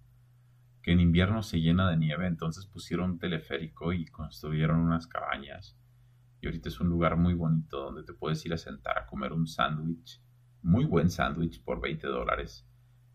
que 0.83 0.93
en 0.93 1.01
invierno 1.01 1.43
se 1.43 1.61
llena 1.61 1.91
de 1.91 1.97
nieve, 1.97 2.27
entonces 2.27 2.67
pusieron 2.67 3.13
un 3.13 3.19
teleférico 3.19 3.93
y 3.93 4.07
construyeron 4.07 4.79
unas 4.79 5.07
cabañas. 5.07 5.77
Y 6.41 6.47
ahorita 6.47 6.71
es 6.71 6.81
un 6.81 6.89
lugar 6.89 7.17
muy 7.17 7.35
bonito 7.35 7.81
donde 7.81 8.03
te 8.03 8.15
puedes 8.15 8.45
ir 8.47 8.55
a 8.55 8.59
sentar 8.59 8.99
a 8.99 9.07
comer 9.07 9.33
un 9.33 9.47
sándwich, 9.47 10.23
muy 10.63 10.85
buen 10.85 11.11
sándwich 11.11 11.63
por 11.63 11.81
20 11.81 12.07
dólares 12.07 12.67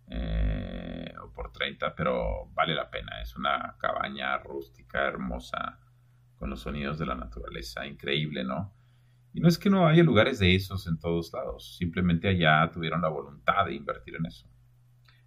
eh, 0.07 1.11
o 1.21 1.31
por 1.33 1.51
30, 1.51 1.95
pero 1.95 2.51
vale 2.53 2.75
la 2.75 2.89
pena. 2.89 3.21
Es 3.21 3.35
una 3.35 3.75
cabaña 3.79 4.37
rústica, 4.37 5.07
hermosa, 5.07 5.79
con 6.35 6.51
los 6.51 6.61
sonidos 6.61 6.99
de 6.99 7.07
la 7.07 7.15
naturaleza, 7.15 7.85
increíble, 7.87 8.43
¿no? 8.43 8.75
Y 9.35 9.41
no 9.41 9.49
es 9.49 9.59
que 9.59 9.69
no 9.69 9.85
haya 9.85 10.01
lugares 10.01 10.39
de 10.39 10.55
esos 10.55 10.87
en 10.87 10.97
todos 10.97 11.33
lados, 11.33 11.75
simplemente 11.75 12.29
allá 12.29 12.71
tuvieron 12.71 13.01
la 13.01 13.09
voluntad 13.09 13.65
de 13.65 13.75
invertir 13.75 14.15
en 14.15 14.27
eso, 14.27 14.49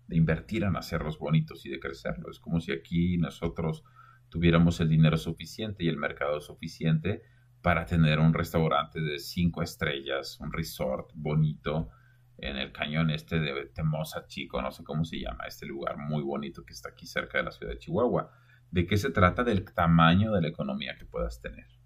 de 0.06 0.16
invertir 0.16 0.64
en 0.64 0.76
hacerlos 0.76 1.18
bonitos 1.18 1.66
y 1.66 1.68
de 1.68 1.78
crecerlos. 1.78 2.36
Es 2.36 2.40
como 2.40 2.58
si 2.58 2.72
aquí 2.72 3.18
nosotros 3.18 3.84
tuviéramos 4.30 4.80
el 4.80 4.88
dinero 4.88 5.18
suficiente 5.18 5.84
y 5.84 5.88
el 5.88 5.98
mercado 5.98 6.40
suficiente 6.40 7.20
para 7.60 7.84
tener 7.84 8.18
un 8.18 8.32
restaurante 8.32 8.98
de 8.98 9.18
cinco 9.18 9.62
estrellas, 9.62 10.40
un 10.40 10.54
resort 10.54 11.10
bonito 11.14 11.90
en 12.38 12.56
el 12.56 12.72
cañón 12.72 13.10
este 13.10 13.38
de 13.38 13.66
Temosa 13.66 14.26
Chico, 14.26 14.62
no 14.62 14.70
sé 14.70 14.84
cómo 14.84 15.04
se 15.04 15.20
llama, 15.20 15.44
este 15.46 15.66
lugar 15.66 15.98
muy 15.98 16.22
bonito 16.22 16.64
que 16.64 16.72
está 16.72 16.88
aquí 16.88 17.04
cerca 17.04 17.36
de 17.36 17.44
la 17.44 17.50
ciudad 17.50 17.72
de 17.72 17.78
Chihuahua. 17.78 18.30
¿De 18.70 18.86
qué 18.86 18.96
se 18.96 19.10
trata? 19.10 19.44
Del 19.44 19.66
tamaño 19.66 20.32
de 20.32 20.40
la 20.40 20.48
economía 20.48 20.96
que 20.96 21.04
puedas 21.04 21.42
tener. 21.42 21.77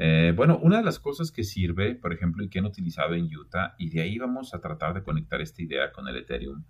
Eh, 0.00 0.32
bueno, 0.36 0.60
una 0.62 0.76
de 0.76 0.84
las 0.84 1.00
cosas 1.00 1.32
que 1.32 1.42
sirve, 1.42 1.96
por 1.96 2.12
ejemplo, 2.12 2.44
y 2.44 2.48
que 2.48 2.60
han 2.60 2.66
utilizado 2.66 3.14
en 3.14 3.24
Utah, 3.36 3.74
y 3.78 3.90
de 3.90 4.02
ahí 4.02 4.16
vamos 4.16 4.54
a 4.54 4.60
tratar 4.60 4.94
de 4.94 5.02
conectar 5.02 5.40
esta 5.40 5.60
idea 5.60 5.90
con 5.90 6.06
el 6.06 6.16
Ethereum, 6.16 6.64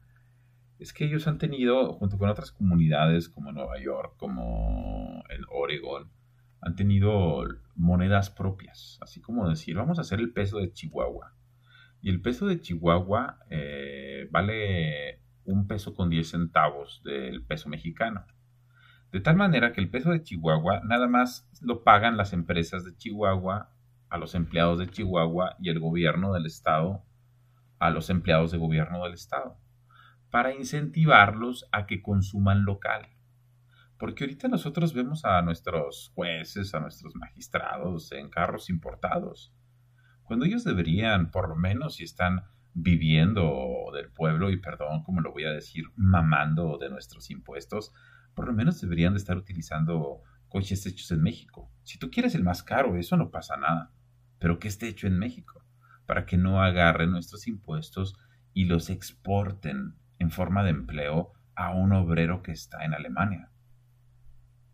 es 0.79 0.95
que 0.95 1.05
ellos 1.05 1.29
han 1.29 1.37
tenido, 1.37 1.93
junto 1.93 2.17
con 2.17 2.31
otras 2.31 2.53
comunidades 2.53 3.29
como 3.29 3.53
Nueva 3.53 3.79
York, 3.79 4.15
como 4.17 5.23
en 5.29 5.43
Oregon, 5.51 6.11
han 6.63 6.75
tenido 6.75 7.45
monedas 7.75 8.31
propias, 8.31 8.99
así 9.03 9.21
como 9.21 9.47
decir, 9.47 9.77
vamos 9.77 9.99
a 9.99 10.01
hacer 10.01 10.21
el 10.21 10.33
peso 10.33 10.59
de 10.59 10.73
Chihuahua. 10.73 11.35
Y 12.01 12.09
el 12.09 12.23
peso 12.23 12.47
de 12.47 12.61
Chihuahua 12.63 13.41
eh, 13.51 14.27
vale 14.31 15.21
un 15.45 15.67
peso 15.67 15.95
con 15.95 16.09
10 16.09 16.31
centavos 16.31 17.03
del 17.05 17.45
peso 17.45 17.69
mexicano. 17.69 18.25
De 19.13 19.21
tal 19.21 19.37
manera 19.37 19.73
que 19.73 19.81
el 19.81 19.91
peso 19.91 20.11
de 20.11 20.23
Chihuahua 20.23 20.81
nada 20.85 21.09
más 21.09 21.49
lo 21.63 21.83
pagan 21.83 22.17
las 22.17 22.33
empresas 22.33 22.85
de 22.85 22.95
Chihuahua 22.97 23.73
a 24.11 24.19
los 24.19 24.35
empleados 24.35 24.79
de 24.79 24.89
Chihuahua 24.89 25.57
y 25.59 25.71
el 25.71 25.81
gobierno 25.81 26.33
del 26.33 26.47
estado 26.47 27.05
a 27.79 27.91
los 27.91 28.11
empleados 28.11 28.51
de 28.51 28.59
gobierno 28.59 29.05
del 29.05 29.15
estado 29.15 29.57
para 30.31 30.55
incentivarlos 30.55 31.67
a 31.73 31.87
que 31.87 32.03
consuman 32.03 32.65
local. 32.65 33.09
Porque 33.99 34.25
ahorita 34.25 34.49
nosotros 34.49 34.93
vemos 34.93 35.25
a 35.25 35.41
nuestros 35.43 36.13
jueces, 36.15 36.75
a 36.75 36.81
nuestros 36.81 37.15
magistrados 37.17 38.13
en 38.13 38.29
carros 38.29 38.69
importados, 38.71 39.55
cuando 40.23 40.45
ellos 40.45 40.63
deberían, 40.63 41.31
por 41.31 41.49
lo 41.49 41.57
menos 41.57 41.97
si 41.97 42.05
están 42.05 42.45
viviendo 42.75 43.91
del 43.95 44.11
pueblo 44.13 44.51
y 44.51 44.59
perdón, 44.59 45.03
como 45.03 45.21
lo 45.23 45.33
voy 45.33 45.45
a 45.45 45.53
decir, 45.53 45.87
mamando 45.97 46.77
de 46.79 46.91
nuestros 46.91 47.31
impuestos, 47.31 47.93
por 48.39 48.47
lo 48.47 48.53
menos 48.53 48.81
deberían 48.81 49.15
de 49.15 49.19
estar 49.19 49.37
utilizando 49.37 50.23
coches 50.49 50.87
hechos 50.87 51.11
en 51.11 51.23
México. 51.23 51.73
Si 51.83 51.99
tú 51.99 52.09
quieres 52.09 52.37
el 52.37 52.45
más 52.45 52.63
caro, 52.63 52.97
eso 52.97 53.17
no 53.17 53.33
pasa 53.33 53.57
nada, 53.57 53.93
pero 54.39 54.61
que 54.61 54.69
esté 54.69 54.87
hecho 54.87 55.09
en 55.09 55.19
México, 55.19 55.65
para 56.07 56.25
que 56.25 56.37
no 56.37 56.63
agarren 56.63 57.11
nuestros 57.11 57.49
impuestos 57.49 58.17
y 58.55 58.67
los 58.67 58.91
exporten 58.91 59.97
en 60.21 60.31
forma 60.31 60.63
de 60.63 60.71
empleo 60.71 61.33
a 61.57 61.75
un 61.75 61.93
obrero 61.93 62.45
que 62.45 62.53
está 62.53 62.85
en 62.85 62.95
Alemania, 62.95 63.51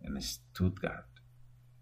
en 0.00 0.20
Stuttgart. 0.20 1.09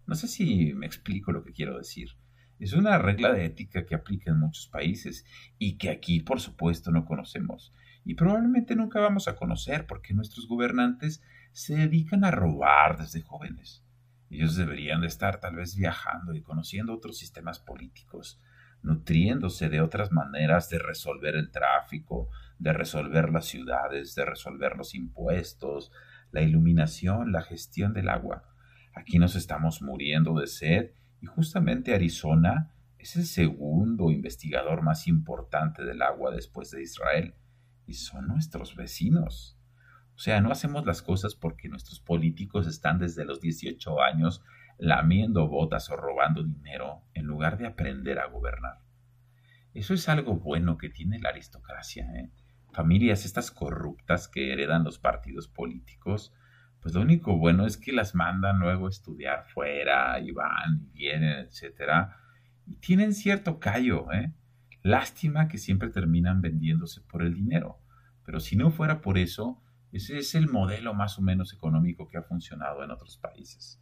No 0.05 0.15
sé 0.15 0.29
si 0.29 0.73
me 0.75 0.85
explico 0.85 1.33
lo 1.33 1.43
que 1.43 1.51
quiero 1.51 1.77
decir. 1.77 2.11
Es 2.59 2.71
una 2.71 2.97
regla 2.97 3.33
de 3.33 3.43
ética 3.43 3.85
que 3.85 3.95
aplica 3.95 4.31
en 4.31 4.39
muchos 4.39 4.69
países 4.69 5.25
y 5.59 5.77
que 5.77 5.89
aquí, 5.89 6.21
por 6.21 6.39
supuesto, 6.39 6.91
no 6.91 7.03
conocemos. 7.03 7.73
Y 8.05 8.15
probablemente 8.15 8.73
nunca 8.77 9.01
vamos 9.01 9.27
a 9.27 9.35
conocer 9.35 9.85
porque 9.85 10.13
nuestros 10.13 10.47
gobernantes 10.47 11.21
se 11.53 11.75
dedican 11.75 12.25
a 12.25 12.31
robar 12.31 12.97
desde 12.97 13.21
jóvenes. 13.21 13.83
Ellos 14.29 14.55
deberían 14.55 15.01
de 15.01 15.07
estar 15.07 15.39
tal 15.39 15.55
vez 15.55 15.75
viajando 15.75 16.33
y 16.33 16.41
conociendo 16.41 16.93
otros 16.93 17.17
sistemas 17.17 17.59
políticos, 17.59 18.41
nutriéndose 18.81 19.69
de 19.69 19.79
otras 19.79 20.11
maneras 20.11 20.69
de 20.69 20.79
resolver 20.79 21.35
el 21.35 21.51
tráfico, 21.51 22.29
de 22.57 22.73
resolver 22.73 23.29
las 23.31 23.45
ciudades, 23.45 24.15
de 24.15 24.25
resolver 24.25 24.75
los 24.75 24.95
impuestos, 24.95 25.91
la 26.31 26.41
iluminación, 26.41 27.31
la 27.31 27.43
gestión 27.43 27.93
del 27.93 28.09
agua. 28.09 28.43
Aquí 28.95 29.19
nos 29.19 29.35
estamos 29.35 29.81
muriendo 29.83 30.39
de 30.39 30.47
sed 30.47 30.91
y 31.21 31.27
justamente 31.27 31.93
Arizona 31.93 32.73
es 32.97 33.15
el 33.15 33.25
segundo 33.25 34.09
investigador 34.09 34.81
más 34.81 35.07
importante 35.07 35.83
del 35.83 36.01
agua 36.01 36.31
después 36.31 36.71
de 36.71 36.81
Israel 36.81 37.35
y 37.85 37.93
son 37.93 38.27
nuestros 38.27 38.75
vecinos. 38.75 39.59
O 40.15 40.19
sea, 40.19 40.41
no 40.41 40.51
hacemos 40.51 40.85
las 40.85 41.01
cosas 41.01 41.35
porque 41.35 41.69
nuestros 41.69 41.99
políticos 41.99 42.67
están 42.67 42.99
desde 42.99 43.25
los 43.25 43.41
18 43.41 44.01
años 44.01 44.43
lamiendo 44.77 45.47
botas 45.47 45.89
o 45.89 45.95
robando 45.95 46.43
dinero 46.43 47.03
en 47.13 47.25
lugar 47.25 47.57
de 47.57 47.67
aprender 47.67 48.19
a 48.19 48.27
gobernar. 48.27 48.79
Eso 49.73 49.93
es 49.93 50.07
algo 50.07 50.35
bueno 50.35 50.77
que 50.77 50.89
tiene 50.89 51.19
la 51.19 51.29
aristocracia. 51.29 52.05
¿eh? 52.15 52.29
Familias 52.73 53.25
estas 53.25 53.49
corruptas 53.49 54.27
que 54.27 54.53
heredan 54.53 54.83
los 54.83 54.99
partidos 54.99 55.47
políticos, 55.47 56.33
pues 56.79 56.93
lo 56.93 57.01
único 57.01 57.37
bueno 57.37 57.65
es 57.65 57.77
que 57.77 57.93
las 57.93 58.13
mandan 58.13 58.59
luego 58.59 58.87
a 58.87 58.89
estudiar 58.89 59.45
fuera 59.45 60.19
y 60.19 60.31
van 60.31 60.81
y 60.81 60.89
vienen, 60.91 61.39
etc. 61.39 62.09
Y 62.67 62.75
tienen 62.77 63.13
cierto 63.13 63.59
callo. 63.59 64.11
¿eh? 64.11 64.33
Lástima 64.83 65.47
que 65.47 65.57
siempre 65.57 65.89
terminan 65.89 66.41
vendiéndose 66.41 67.01
por 67.01 67.23
el 67.23 67.33
dinero. 67.33 67.79
Pero 68.25 68.39
si 68.39 68.55
no 68.55 68.69
fuera 68.69 69.01
por 69.01 69.17
eso, 69.17 69.62
ese 69.93 70.17
es 70.17 70.35
el 70.35 70.49
modelo 70.49 70.93
más 70.93 71.19
o 71.19 71.21
menos 71.21 71.53
económico 71.53 72.07
que 72.07 72.17
ha 72.17 72.23
funcionado 72.23 72.83
en 72.83 72.91
otros 72.91 73.17
países. 73.17 73.79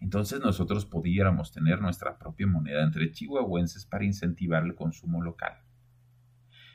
Entonces 0.00 0.40
nosotros 0.40 0.84
pudiéramos 0.84 1.52
tener 1.52 1.80
nuestra 1.80 2.18
propia 2.18 2.46
moneda 2.46 2.82
entre 2.82 3.10
chihuahuenses 3.10 3.86
para 3.86 4.04
incentivar 4.04 4.62
el 4.64 4.74
consumo 4.74 5.22
local. 5.22 5.54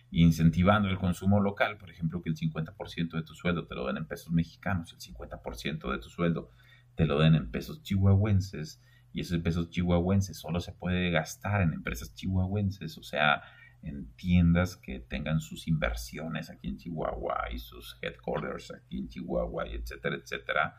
Incentivando 0.09 0.89
el 0.89 0.97
consumo 0.97 1.39
local, 1.39 1.77
por 1.77 1.91
ejemplo, 1.91 2.23
que 2.23 2.29
el 2.29 2.35
50% 2.35 3.11
de 3.11 3.21
tu 3.21 3.35
sueldo 3.35 3.67
te 3.67 3.75
lo 3.75 3.85
den 3.85 3.97
en 3.97 4.07
pesos 4.07 4.31
mexicanos, 4.31 4.91
el 4.93 4.99
50% 4.99 5.91
de 5.91 5.99
tu 5.99 6.09
sueldo 6.09 6.49
te 6.95 7.05
lo 7.05 7.19
den 7.19 7.35
en 7.35 7.51
pesos 7.51 7.83
chihuahuenses, 7.83 8.81
y 9.13 9.21
esos 9.21 9.39
pesos 9.39 9.69
chihuahuenses 9.69 10.37
solo 10.37 10.59
se 10.59 10.71
puede 10.71 11.11
gastar 11.11 11.61
en 11.61 11.73
empresas 11.73 12.13
chihuahuenses, 12.15 12.97
o 12.97 13.03
sea, 13.03 13.43
en 13.81 14.11
tiendas 14.15 14.75
que 14.75 14.99
tengan 14.99 15.39
sus 15.39 15.67
inversiones 15.67 16.49
aquí 16.49 16.67
en 16.67 16.77
Chihuahua 16.77 17.45
y 17.51 17.59
sus 17.59 17.97
headquarters 18.01 18.71
aquí 18.71 18.99
en 18.99 19.07
Chihuahua, 19.07 19.67
etcétera, 19.67 20.15
etcétera. 20.15 20.75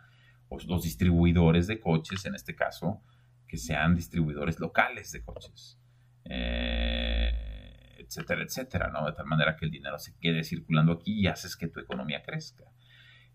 O 0.48 0.58
los 0.66 0.82
distribuidores 0.82 1.66
de 1.66 1.80
coches, 1.80 2.24
en 2.26 2.34
este 2.34 2.54
caso, 2.54 3.02
que 3.46 3.56
sean 3.56 3.94
distribuidores 3.94 4.60
locales 4.60 5.12
de 5.12 5.22
coches, 5.22 5.78
eh, 6.24 7.96
etcétera, 7.98 8.42
etcétera, 8.42 8.90
¿no? 8.90 9.06
De 9.06 9.12
tal 9.12 9.26
manera 9.26 9.56
que 9.56 9.64
el 9.64 9.70
dinero 9.70 9.98
se 9.98 10.16
quede 10.18 10.44
circulando 10.44 10.92
aquí 10.92 11.20
y 11.20 11.26
haces 11.26 11.56
que 11.56 11.68
tu 11.68 11.80
economía 11.80 12.22
crezca. 12.22 12.64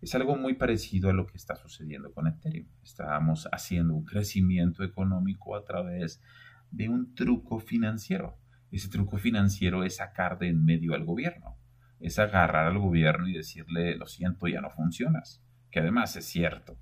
Es 0.02 0.14
algo 0.14 0.36
muy 0.36 0.56
parecido 0.56 1.10
a 1.10 1.14
lo 1.14 1.26
que 1.26 1.38
está 1.38 1.56
sucediendo 1.56 2.14
con 2.14 2.28
Ethereum. 2.28 2.68
Estamos 2.84 3.48
haciendo 3.52 3.96
un 3.96 4.06
crecimiento 4.06 4.84
económico 4.84 5.56
a 5.56 5.64
través 5.64 6.22
de 6.70 6.90
un 6.90 7.16
truco 7.16 7.60
financiero 7.60 8.38
ese 8.72 8.90
truco 8.90 9.18
financiero 9.18 9.84
es 9.84 9.98
sacar 9.98 10.38
de 10.38 10.50
en 10.50 10.66
medio 10.66 10.94
al 10.94 11.06
gobierno, 11.06 11.58
es 12.00 12.20
agarrar 12.20 12.68
al 12.68 12.80
gobierno 12.80 13.28
y 13.28 13.34
decirle, 13.34 13.96
lo 13.96 14.06
siento, 14.06 14.48
ya 14.48 14.62
no 14.62 14.70
funcionas, 14.70 15.44
que 15.72 15.80
además 15.80 16.16
es 16.16 16.26
cierto. 16.26 16.78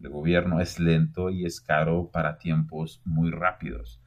El 0.00 0.10
gobierno 0.10 0.60
es 0.60 0.80
lento 0.80 1.30
y 1.30 1.44
es 1.44 1.60
caro 1.60 2.10
para 2.10 2.38
tiempos 2.38 3.00
muy 3.04 3.30
rápidos. 3.30 4.02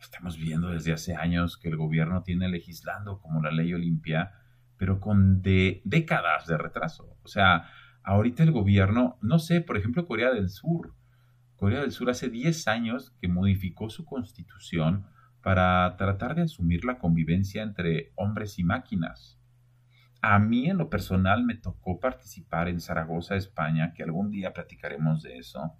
Estamos 0.00 0.36
viendo 0.36 0.70
desde 0.70 0.92
hace 0.92 1.14
años 1.14 1.56
que 1.56 1.68
el 1.68 1.76
gobierno 1.76 2.22
tiene 2.22 2.48
legislando 2.48 3.20
como 3.20 3.40
la 3.40 3.52
ley 3.52 3.72
Olimpia, 3.72 4.32
pero 4.76 5.00
con 5.00 5.42
de 5.42 5.82
décadas 5.84 6.46
de 6.46 6.58
retraso. 6.58 7.16
O 7.22 7.28
sea, 7.28 7.70
ahorita 8.02 8.42
el 8.42 8.52
gobierno, 8.52 9.18
no 9.22 9.38
sé, 9.38 9.60
por 9.60 9.76
ejemplo, 9.76 10.06
Corea 10.06 10.32
del 10.32 10.50
Sur. 10.50 10.94
Corea 11.54 11.80
del 11.80 11.92
Sur 11.92 12.10
hace 12.10 12.28
10 12.28 12.68
años 12.68 13.14
que 13.20 13.28
modificó 13.28 13.88
su 13.88 14.04
constitución 14.04 15.06
para 15.46 15.96
tratar 15.96 16.34
de 16.34 16.42
asumir 16.42 16.84
la 16.84 16.98
convivencia 16.98 17.62
entre 17.62 18.10
hombres 18.16 18.58
y 18.58 18.64
máquinas. 18.64 19.38
A 20.20 20.40
mí 20.40 20.68
en 20.68 20.76
lo 20.76 20.90
personal 20.90 21.44
me 21.44 21.54
tocó 21.54 22.00
participar 22.00 22.66
en 22.66 22.80
Zaragoza, 22.80 23.36
España, 23.36 23.92
que 23.94 24.02
algún 24.02 24.32
día 24.32 24.52
platicaremos 24.52 25.22
de 25.22 25.38
eso, 25.38 25.78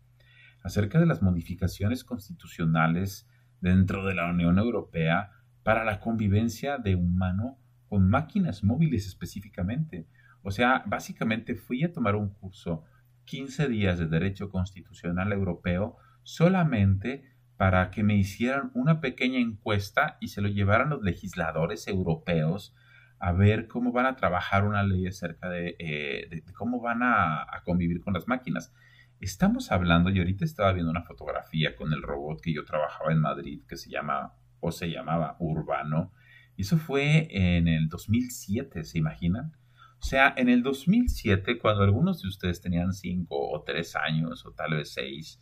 acerca 0.62 1.00
de 1.00 1.06
las 1.06 1.20
modificaciones 1.20 2.04
constitucionales 2.04 3.28
dentro 3.60 4.06
de 4.06 4.14
la 4.14 4.30
Unión 4.30 4.56
Europea 4.60 5.32
para 5.64 5.82
la 5.82 5.98
convivencia 5.98 6.78
de 6.78 6.94
humano 6.94 7.58
con 7.88 8.08
máquinas 8.08 8.62
móviles 8.62 9.08
específicamente. 9.08 10.06
O 10.42 10.52
sea, 10.52 10.84
básicamente 10.86 11.56
fui 11.56 11.82
a 11.82 11.92
tomar 11.92 12.14
un 12.14 12.28
curso 12.28 12.84
15 13.24 13.66
días 13.66 13.98
de 13.98 14.06
Derecho 14.06 14.48
Constitucional 14.48 15.32
Europeo 15.32 15.96
solamente 16.22 17.35
para 17.56 17.90
que 17.90 18.02
me 18.02 18.16
hicieran 18.16 18.70
una 18.74 19.00
pequeña 19.00 19.38
encuesta 19.38 20.18
y 20.20 20.28
se 20.28 20.40
lo 20.40 20.48
llevaran 20.48 20.90
los 20.90 21.02
legisladores 21.02 21.88
europeos 21.88 22.74
a 23.18 23.32
ver 23.32 23.66
cómo 23.66 23.92
van 23.92 24.06
a 24.06 24.16
trabajar 24.16 24.64
una 24.64 24.82
ley 24.82 25.06
acerca 25.06 25.48
de, 25.48 25.76
eh, 25.78 26.42
cómo 26.54 26.80
van 26.80 27.02
a, 27.02 27.46
convivir 27.64 28.00
con 28.00 28.14
las 28.14 28.28
máquinas. 28.28 28.72
Estamos 29.20 29.72
hablando, 29.72 30.10
y 30.10 30.18
ahorita 30.18 30.44
estaba 30.44 30.72
viendo 30.72 30.90
una 30.90 31.02
fotografía 31.02 31.74
con 31.74 31.92
el 31.92 32.02
robot 32.02 32.40
que 32.42 32.52
yo 32.52 32.64
trabajaba 32.64 33.12
en 33.12 33.20
Madrid, 33.20 33.62
que 33.66 33.76
se 33.76 33.90
llama 33.90 34.34
o 34.60 34.70
se 34.70 34.90
llamaba 34.90 35.36
Urbano. 35.38 36.12
Y 36.56 36.62
eso 36.62 36.76
fue 36.76 37.28
en 37.30 37.68
el 37.68 37.88
2007, 37.88 38.84
¿se 38.84 38.98
imaginan? 38.98 39.52
O 39.98 40.04
sea, 40.04 40.34
en 40.36 40.50
el 40.50 40.62
2007, 40.62 41.58
cuando 41.58 41.82
algunos 41.82 42.20
de 42.22 42.28
ustedes 42.28 42.60
tenían 42.60 42.92
5 42.92 43.26
o 43.30 43.62
3 43.62 43.96
años 43.96 44.44
o 44.44 44.52
tal 44.52 44.74
vez 44.74 44.92
6, 44.92 45.40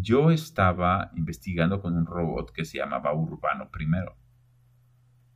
yo 0.00 0.32
estaba 0.32 1.12
investigando 1.14 1.80
con 1.80 1.96
un 1.96 2.04
robot 2.04 2.50
que 2.52 2.64
se 2.64 2.78
llamaba 2.78 3.14
Urbano 3.14 3.70
primero. 3.70 4.16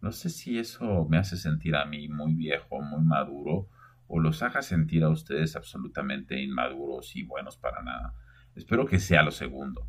No 0.00 0.10
sé 0.10 0.30
si 0.30 0.58
eso 0.58 1.06
me 1.08 1.16
hace 1.16 1.36
sentir 1.36 1.76
a 1.76 1.84
mí 1.84 2.08
muy 2.08 2.34
viejo, 2.34 2.80
muy 2.80 3.04
maduro, 3.04 3.68
o 4.08 4.18
los 4.18 4.42
haga 4.42 4.62
sentir 4.62 5.04
a 5.04 5.10
ustedes 5.10 5.54
absolutamente 5.54 6.42
inmaduros 6.42 7.14
y 7.14 7.22
buenos 7.22 7.56
para 7.56 7.82
nada. 7.82 8.14
Espero 8.56 8.84
que 8.84 8.98
sea 8.98 9.22
lo 9.22 9.30
segundo. 9.30 9.86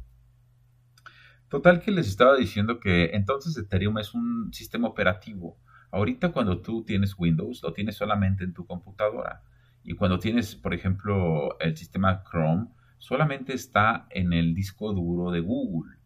Total 1.47 1.81
que 1.81 1.89
les 1.89 2.07
estaba 2.07 2.35
diciendo 2.35 2.79
que 2.79 3.11
entonces 3.13 3.57
Ethereum 3.57 3.97
es 3.97 4.13
un 4.13 4.53
sistema 4.53 4.87
operativo. 4.87 5.57
Ahorita 5.89 6.31
cuando 6.31 6.61
tú 6.61 6.83
tienes 6.83 7.15
Windows, 7.17 7.63
lo 7.63 7.73
tienes 7.73 7.95
solamente 7.95 8.43
en 8.43 8.53
tu 8.53 8.67
computadora. 8.67 9.41
Y 9.83 9.95
cuando 9.95 10.19
tienes, 10.19 10.55
por 10.55 10.75
ejemplo, 10.75 11.57
el 11.59 11.75
sistema 11.75 12.23
Chrome, 12.29 12.67
solamente 12.99 13.53
está 13.53 14.05
en 14.11 14.33
el 14.33 14.53
disco 14.53 14.93
duro 14.93 15.31
de 15.31 15.39
Google. 15.39 15.97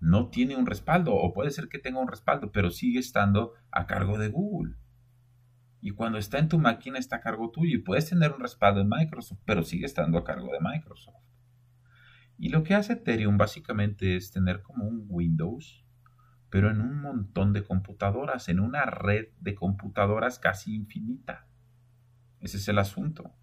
No 0.00 0.28
tiene 0.28 0.56
un 0.56 0.66
respaldo, 0.66 1.14
o 1.14 1.34
puede 1.34 1.50
ser 1.50 1.68
que 1.68 1.78
tenga 1.78 2.00
un 2.00 2.08
respaldo, 2.08 2.50
pero 2.52 2.70
sigue 2.70 3.00
estando 3.00 3.52
a 3.70 3.86
cargo 3.86 4.16
de 4.16 4.28
Google. 4.28 4.76
Y 5.80 5.90
cuando 5.90 6.18
está 6.18 6.38
en 6.38 6.48
tu 6.48 6.58
máquina 6.58 6.98
está 6.98 7.16
a 7.16 7.20
cargo 7.20 7.50
tuyo 7.50 7.76
y 7.76 7.82
puedes 7.82 8.08
tener 8.08 8.32
un 8.32 8.40
respaldo 8.40 8.80
en 8.80 8.88
Microsoft, 8.88 9.40
pero 9.44 9.62
sigue 9.62 9.86
estando 9.86 10.18
a 10.18 10.24
cargo 10.24 10.50
de 10.52 10.60
Microsoft. 10.60 11.22
Y 12.38 12.50
lo 12.50 12.62
que 12.62 12.74
hace 12.74 12.94
Ethereum 12.94 13.36
básicamente 13.36 14.16
es 14.16 14.30
tener 14.30 14.62
como 14.62 14.86
un 14.86 15.06
Windows, 15.08 15.84
pero 16.50 16.70
en 16.70 16.80
un 16.80 17.00
montón 17.00 17.52
de 17.52 17.64
computadoras, 17.64 18.48
en 18.48 18.60
una 18.60 18.86
red 18.86 19.26
de 19.40 19.54
computadoras 19.54 20.38
casi 20.38 20.74
infinita. 20.74 21.48
Ese 22.40 22.56
es 22.58 22.68
el 22.68 22.78
asunto. 22.78 23.34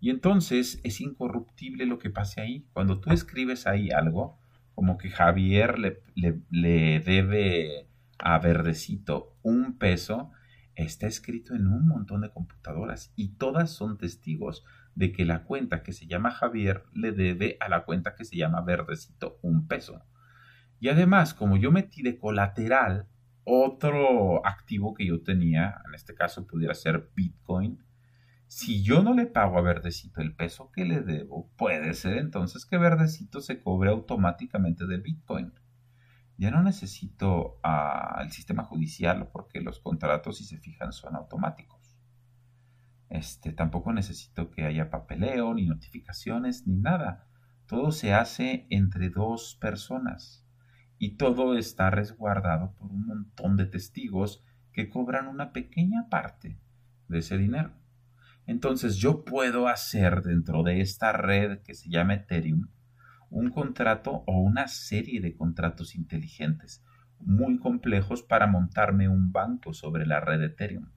Y 0.00 0.10
entonces 0.10 0.80
es 0.84 1.00
incorruptible 1.00 1.86
lo 1.86 1.98
que 1.98 2.10
pase 2.10 2.40
ahí. 2.40 2.66
Cuando 2.72 3.00
tú 3.00 3.10
escribes 3.10 3.66
ahí 3.66 3.90
algo, 3.90 4.38
como 4.74 4.98
que 4.98 5.10
Javier 5.10 5.78
le, 5.78 6.02
le 6.50 7.00
debe 7.00 7.88
a 8.18 8.38
Verdecito 8.38 9.36
un 9.42 9.78
peso, 9.78 10.30
está 10.74 11.06
escrito 11.06 11.54
en 11.54 11.66
un 11.66 11.88
montón 11.88 12.20
de 12.20 12.30
computadoras 12.30 13.12
y 13.16 13.36
todas 13.36 13.70
son 13.70 13.96
testigos 13.96 14.64
de 14.94 15.12
que 15.12 15.24
la 15.24 15.44
cuenta 15.44 15.82
que 15.82 15.92
se 15.92 16.06
llama 16.06 16.30
Javier 16.30 16.84
le 16.92 17.12
debe 17.12 17.56
a 17.60 17.68
la 17.68 17.84
cuenta 17.84 18.14
que 18.14 18.24
se 18.24 18.36
llama 18.36 18.60
Verdecito 18.62 19.38
un 19.42 19.66
peso. 19.66 20.02
Y 20.78 20.88
además, 20.88 21.34
como 21.34 21.56
yo 21.56 21.72
metí 21.72 22.02
de 22.02 22.18
colateral 22.18 23.08
otro 23.44 24.44
activo 24.44 24.92
que 24.94 25.06
yo 25.06 25.22
tenía, 25.22 25.80
en 25.86 25.94
este 25.94 26.14
caso 26.14 26.46
pudiera 26.46 26.74
ser 26.74 27.10
Bitcoin, 27.14 27.78
si 28.46 28.82
yo 28.82 29.02
no 29.02 29.14
le 29.14 29.26
pago 29.26 29.58
a 29.58 29.62
Verdecito 29.62 30.20
el 30.20 30.34
peso 30.34 30.70
que 30.72 30.84
le 30.84 31.00
debo, 31.00 31.50
puede 31.56 31.94
ser 31.94 32.18
entonces 32.18 32.66
que 32.66 32.78
Verdecito 32.78 33.40
se 33.40 33.60
cobre 33.60 33.90
automáticamente 33.90 34.86
de 34.86 34.98
Bitcoin 34.98 35.52
ya 36.38 36.50
no 36.50 36.62
necesito 36.62 37.58
al 37.62 38.30
sistema 38.30 38.62
judicial 38.62 39.28
porque 39.32 39.60
los 39.60 39.80
contratos, 39.80 40.38
si 40.38 40.44
se 40.44 40.58
fijan, 40.58 40.92
son 40.92 41.16
automáticos. 41.16 41.80
Este, 43.08 43.52
tampoco 43.52 43.92
necesito 43.92 44.50
que 44.50 44.64
haya 44.64 44.90
papeleo, 44.90 45.54
ni 45.54 45.66
notificaciones, 45.66 46.66
ni 46.66 46.76
nada. 46.76 47.26
Todo 47.66 47.90
se 47.90 48.12
hace 48.12 48.66
entre 48.70 49.08
dos 49.08 49.56
personas 49.60 50.46
y 50.98 51.16
todo 51.16 51.56
está 51.56 51.90
resguardado 51.90 52.74
por 52.74 52.90
un 52.90 53.06
montón 53.06 53.56
de 53.56 53.66
testigos 53.66 54.44
que 54.72 54.90
cobran 54.90 55.28
una 55.28 55.52
pequeña 55.52 56.08
parte 56.10 56.60
de 57.08 57.18
ese 57.18 57.38
dinero. 57.38 57.72
Entonces 58.46 58.96
yo 58.96 59.24
puedo 59.24 59.68
hacer 59.68 60.22
dentro 60.22 60.62
de 60.62 60.80
esta 60.80 61.12
red 61.12 61.58
que 61.62 61.74
se 61.74 61.88
llama 61.88 62.14
Ethereum 62.14 62.68
un 63.28 63.50
contrato 63.50 64.22
o 64.26 64.40
una 64.40 64.68
serie 64.68 65.20
de 65.20 65.34
contratos 65.34 65.94
inteligentes 65.96 66.84
muy 67.18 67.58
complejos 67.58 68.22
para 68.22 68.46
montarme 68.46 69.08
un 69.08 69.32
banco 69.32 69.72
sobre 69.72 70.06
la 70.06 70.20
red 70.20 70.42
Ethereum. 70.42 70.90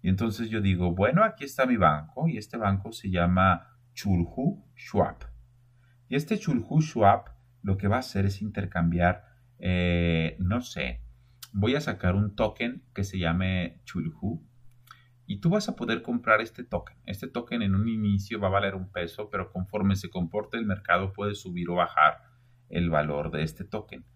Y 0.00 0.08
entonces 0.08 0.48
yo 0.48 0.60
digo, 0.60 0.94
bueno, 0.94 1.24
aquí 1.24 1.44
está 1.44 1.66
mi 1.66 1.76
banco 1.76 2.28
y 2.28 2.38
este 2.38 2.56
banco 2.56 2.92
se 2.92 3.10
llama 3.10 3.76
Chulhu 3.92 4.64
Schwab. 4.76 5.16
Y 6.08 6.16
este 6.16 6.38
Chulhu 6.38 6.80
Schwab 6.80 7.24
lo 7.62 7.76
que 7.76 7.88
va 7.88 7.96
a 7.96 8.00
hacer 8.00 8.24
es 8.24 8.40
intercambiar, 8.40 9.24
eh, 9.58 10.36
no 10.38 10.60
sé, 10.60 11.02
voy 11.52 11.74
a 11.74 11.80
sacar 11.80 12.14
un 12.14 12.34
token 12.36 12.84
que 12.94 13.04
se 13.04 13.18
llame 13.18 13.80
Chulhu 13.84 14.47
y 15.30 15.40
tú 15.40 15.50
vas 15.50 15.68
a 15.68 15.76
poder 15.76 16.00
comprar 16.00 16.40
este 16.40 16.64
token. 16.64 16.96
Este 17.04 17.28
token 17.28 17.60
en 17.60 17.74
un 17.74 17.86
inicio 17.86 18.40
va 18.40 18.48
a 18.48 18.52
valer 18.52 18.74
un 18.74 18.90
peso, 18.90 19.28
pero 19.28 19.52
conforme 19.52 19.94
se 19.94 20.08
comporte 20.08 20.56
el 20.56 20.64
mercado 20.64 21.12
puede 21.12 21.34
subir 21.34 21.68
o 21.68 21.74
bajar 21.74 22.22
el 22.70 22.88
valor 22.88 23.30
de 23.30 23.42
este 23.42 23.64
token. 23.64 24.06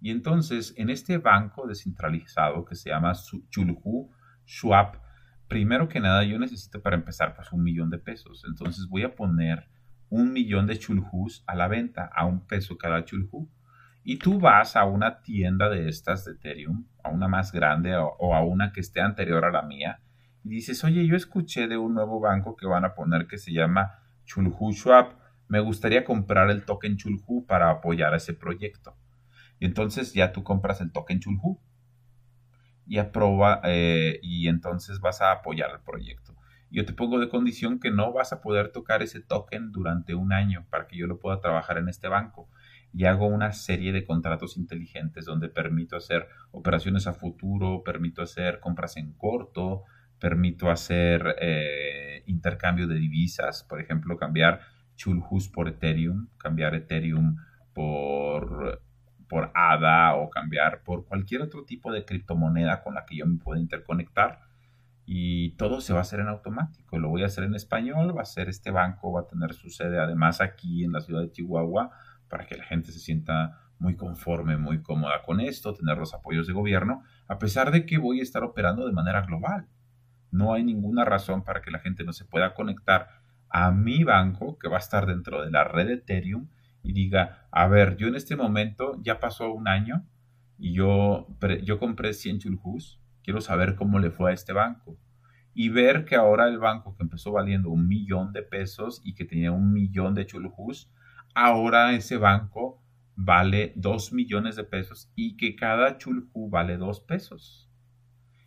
Y 0.00 0.10
entonces 0.10 0.72
en 0.78 0.88
este 0.88 1.18
banco 1.18 1.66
descentralizado 1.66 2.64
que 2.64 2.74
se 2.74 2.88
llama 2.88 3.12
Chulhu 3.50 4.10
Schwab, 4.46 4.98
primero 5.46 5.90
que 5.90 6.00
nada 6.00 6.24
yo 6.24 6.38
necesito 6.38 6.80
para 6.80 6.96
empezar 6.96 7.36
pues 7.36 7.52
un 7.52 7.62
millón 7.62 7.90
de 7.90 7.98
pesos. 7.98 8.42
Entonces 8.48 8.88
voy 8.88 9.02
a 9.02 9.14
poner 9.14 9.68
un 10.08 10.32
millón 10.32 10.66
de 10.66 10.78
chulhus 10.78 11.44
a 11.46 11.54
la 11.54 11.68
venta 11.68 12.10
a 12.14 12.24
un 12.24 12.46
peso 12.46 12.78
cada 12.78 13.04
chulhu. 13.04 13.46
Y 14.04 14.18
tú 14.18 14.40
vas 14.40 14.74
a 14.74 14.86
una 14.86 15.20
tienda 15.20 15.68
de 15.68 15.90
estas 15.90 16.24
de 16.24 16.32
Ethereum, 16.32 16.86
a 17.04 17.10
una 17.10 17.28
más 17.28 17.52
grande 17.52 17.94
o 17.94 18.34
a 18.34 18.42
una 18.42 18.72
que 18.72 18.80
esté 18.80 19.02
anterior 19.02 19.44
a 19.44 19.52
la 19.52 19.62
mía, 19.62 20.00
y 20.44 20.50
dices, 20.50 20.82
oye, 20.84 21.06
yo 21.06 21.16
escuché 21.16 21.68
de 21.68 21.76
un 21.76 21.94
nuevo 21.94 22.20
banco 22.20 22.56
que 22.56 22.66
van 22.66 22.84
a 22.84 22.94
poner 22.94 23.26
que 23.26 23.38
se 23.38 23.52
llama 23.52 23.98
Chulhu 24.24 24.72
Schwab. 24.72 25.16
Me 25.48 25.60
gustaría 25.60 26.04
comprar 26.04 26.50
el 26.50 26.64
token 26.64 26.96
Chulhu 26.96 27.46
para 27.46 27.70
apoyar 27.70 28.14
ese 28.14 28.34
proyecto. 28.34 28.96
Y 29.60 29.66
entonces 29.66 30.12
ya 30.12 30.32
tú 30.32 30.42
compras 30.42 30.80
el 30.80 30.90
token 30.90 31.20
Chulhu 31.20 31.60
y 32.86 32.98
aproba 32.98 33.60
eh, 33.64 34.18
y 34.22 34.48
entonces 34.48 35.00
vas 35.00 35.20
a 35.20 35.30
apoyar 35.30 35.70
el 35.70 35.80
proyecto. 35.80 36.34
Yo 36.70 36.84
te 36.86 36.94
pongo 36.94 37.18
de 37.18 37.28
condición 37.28 37.78
que 37.78 37.90
no 37.90 38.12
vas 38.12 38.32
a 38.32 38.40
poder 38.40 38.72
tocar 38.72 39.02
ese 39.02 39.20
token 39.20 39.72
durante 39.72 40.14
un 40.14 40.32
año 40.32 40.66
para 40.70 40.86
que 40.86 40.96
yo 40.96 41.06
lo 41.06 41.20
pueda 41.20 41.38
trabajar 41.38 41.78
en 41.78 41.88
este 41.88 42.08
banco. 42.08 42.48
Y 42.94 43.04
hago 43.04 43.26
una 43.26 43.52
serie 43.52 43.92
de 43.92 44.04
contratos 44.04 44.56
inteligentes 44.56 45.26
donde 45.26 45.48
permito 45.48 45.96
hacer 45.96 46.28
operaciones 46.50 47.06
a 47.06 47.12
futuro, 47.12 47.82
permito 47.84 48.22
hacer 48.22 48.58
compras 48.58 48.96
en 48.96 49.12
corto, 49.12 49.84
permito 50.22 50.70
hacer 50.70 51.34
eh, 51.40 52.22
intercambio 52.26 52.86
de 52.86 52.94
divisas, 52.94 53.64
por 53.64 53.80
ejemplo, 53.80 54.16
cambiar 54.16 54.60
Chulhus 54.94 55.48
por 55.48 55.66
Ethereum, 55.66 56.28
cambiar 56.38 56.76
Ethereum 56.76 57.38
por, 57.72 58.80
por 59.28 59.50
ADA 59.52 60.14
o 60.14 60.30
cambiar 60.30 60.84
por 60.84 61.06
cualquier 61.06 61.42
otro 61.42 61.64
tipo 61.64 61.90
de 61.90 62.04
criptomoneda 62.04 62.84
con 62.84 62.94
la 62.94 63.04
que 63.04 63.16
yo 63.16 63.26
me 63.26 63.40
pueda 63.40 63.60
interconectar. 63.60 64.38
Y 65.04 65.56
todo 65.56 65.80
se 65.80 65.92
va 65.92 65.98
a 65.98 66.02
hacer 66.02 66.20
en 66.20 66.28
automático. 66.28 67.00
Lo 67.00 67.08
voy 67.08 67.24
a 67.24 67.26
hacer 67.26 67.42
en 67.42 67.56
español, 67.56 68.16
va 68.16 68.22
a 68.22 68.24
ser 68.24 68.48
este 68.48 68.70
banco, 68.70 69.10
va 69.10 69.22
a 69.22 69.26
tener 69.26 69.54
su 69.54 69.70
sede 69.70 69.98
además 69.98 70.40
aquí 70.40 70.84
en 70.84 70.92
la 70.92 71.00
ciudad 71.00 71.22
de 71.22 71.32
Chihuahua 71.32 71.90
para 72.28 72.46
que 72.46 72.56
la 72.56 72.64
gente 72.64 72.92
se 72.92 73.00
sienta 73.00 73.58
muy 73.80 73.96
conforme, 73.96 74.56
muy 74.56 74.82
cómoda 74.82 75.20
con 75.22 75.40
esto, 75.40 75.74
tener 75.74 75.98
los 75.98 76.14
apoyos 76.14 76.46
de 76.46 76.52
gobierno, 76.52 77.02
a 77.26 77.40
pesar 77.40 77.72
de 77.72 77.86
que 77.86 77.98
voy 77.98 78.20
a 78.20 78.22
estar 78.22 78.44
operando 78.44 78.86
de 78.86 78.92
manera 78.92 79.22
global. 79.22 79.66
No 80.32 80.54
hay 80.54 80.64
ninguna 80.64 81.04
razón 81.04 81.44
para 81.44 81.62
que 81.62 81.70
la 81.70 81.78
gente 81.78 82.02
no 82.02 82.12
se 82.12 82.24
pueda 82.24 82.54
conectar 82.54 83.08
a 83.48 83.70
mi 83.70 84.02
banco 84.02 84.58
que 84.58 84.68
va 84.68 84.76
a 84.76 84.80
estar 84.80 85.06
dentro 85.06 85.44
de 85.44 85.50
la 85.50 85.62
red 85.62 85.90
Ethereum 85.90 86.48
y 86.82 86.92
diga, 86.92 87.46
a 87.52 87.68
ver, 87.68 87.96
yo 87.96 88.08
en 88.08 88.16
este 88.16 88.34
momento 88.34 88.98
ya 89.02 89.20
pasó 89.20 89.52
un 89.52 89.68
año 89.68 90.04
y 90.58 90.72
yo, 90.72 91.28
yo 91.62 91.78
compré 91.78 92.14
100 92.14 92.40
chulhus, 92.40 93.00
quiero 93.22 93.40
saber 93.40 93.76
cómo 93.76 93.98
le 93.98 94.10
fue 94.10 94.30
a 94.30 94.34
este 94.34 94.52
banco. 94.52 94.96
Y 95.54 95.68
ver 95.68 96.06
que 96.06 96.16
ahora 96.16 96.48
el 96.48 96.58
banco 96.58 96.96
que 96.96 97.02
empezó 97.02 97.32
valiendo 97.32 97.68
un 97.68 97.86
millón 97.86 98.32
de 98.32 98.42
pesos 98.42 99.02
y 99.04 99.14
que 99.14 99.26
tenía 99.26 99.52
un 99.52 99.72
millón 99.72 100.14
de 100.14 100.24
chulhus, 100.24 100.90
ahora 101.34 101.92
ese 101.92 102.16
banco 102.16 102.82
vale 103.16 103.72
dos 103.76 104.12
millones 104.12 104.56
de 104.56 104.64
pesos 104.64 105.12
y 105.14 105.36
que 105.36 105.54
cada 105.54 105.98
chulhu 105.98 106.48
vale 106.48 106.78
dos 106.78 107.00
pesos. 107.00 107.71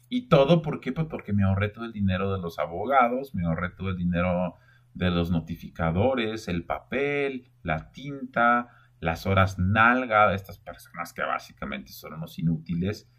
Y 0.09 0.27
todo, 0.27 0.61
¿por 0.61 0.79
qué? 0.79 0.91
Pues 0.91 1.07
porque 1.07 1.33
me 1.33 1.43
ahorré 1.43 1.69
todo 1.69 1.85
el 1.85 1.93
dinero 1.93 2.31
de 2.33 2.39
los 2.39 2.59
abogados, 2.59 3.33
me 3.33 3.45
ahorré 3.45 3.69
todo 3.71 3.89
el 3.89 3.97
dinero 3.97 4.55
de 4.93 5.11
los 5.11 5.31
notificadores, 5.31 6.47
el 6.47 6.63
papel, 6.65 7.51
la 7.63 7.91
tinta, 7.91 8.69
las 8.99 9.25
horas 9.25 9.59
nalga 9.59 10.29
de 10.29 10.35
estas 10.35 10.59
personas 10.59 11.11
que 11.11 11.21
básicamente 11.21 11.91
son 11.91 12.13
unos 12.13 12.39
inútiles, 12.39 13.09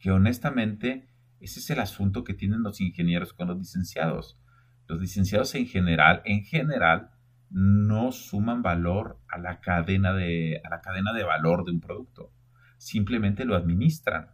que 0.00 0.10
honestamente 0.10 1.08
ese 1.40 1.60
es 1.60 1.70
el 1.70 1.80
asunto 1.80 2.24
que 2.24 2.34
tienen 2.34 2.62
los 2.62 2.80
ingenieros 2.80 3.32
con 3.32 3.48
los 3.48 3.58
licenciados. 3.58 4.38
Los 4.88 5.00
licenciados 5.00 5.54
en 5.54 5.66
general, 5.66 6.22
en 6.24 6.44
general, 6.44 7.10
no 7.50 8.12
suman 8.12 8.62
valor 8.62 9.20
a 9.28 9.38
la 9.38 9.60
cadena 9.60 10.12
de, 10.12 10.60
a 10.64 10.70
la 10.70 10.80
cadena 10.80 11.12
de 11.12 11.24
valor 11.24 11.64
de 11.64 11.72
un 11.72 11.80
producto 11.80 12.32
simplemente 12.82 13.44
lo 13.44 13.54
administran. 13.54 14.30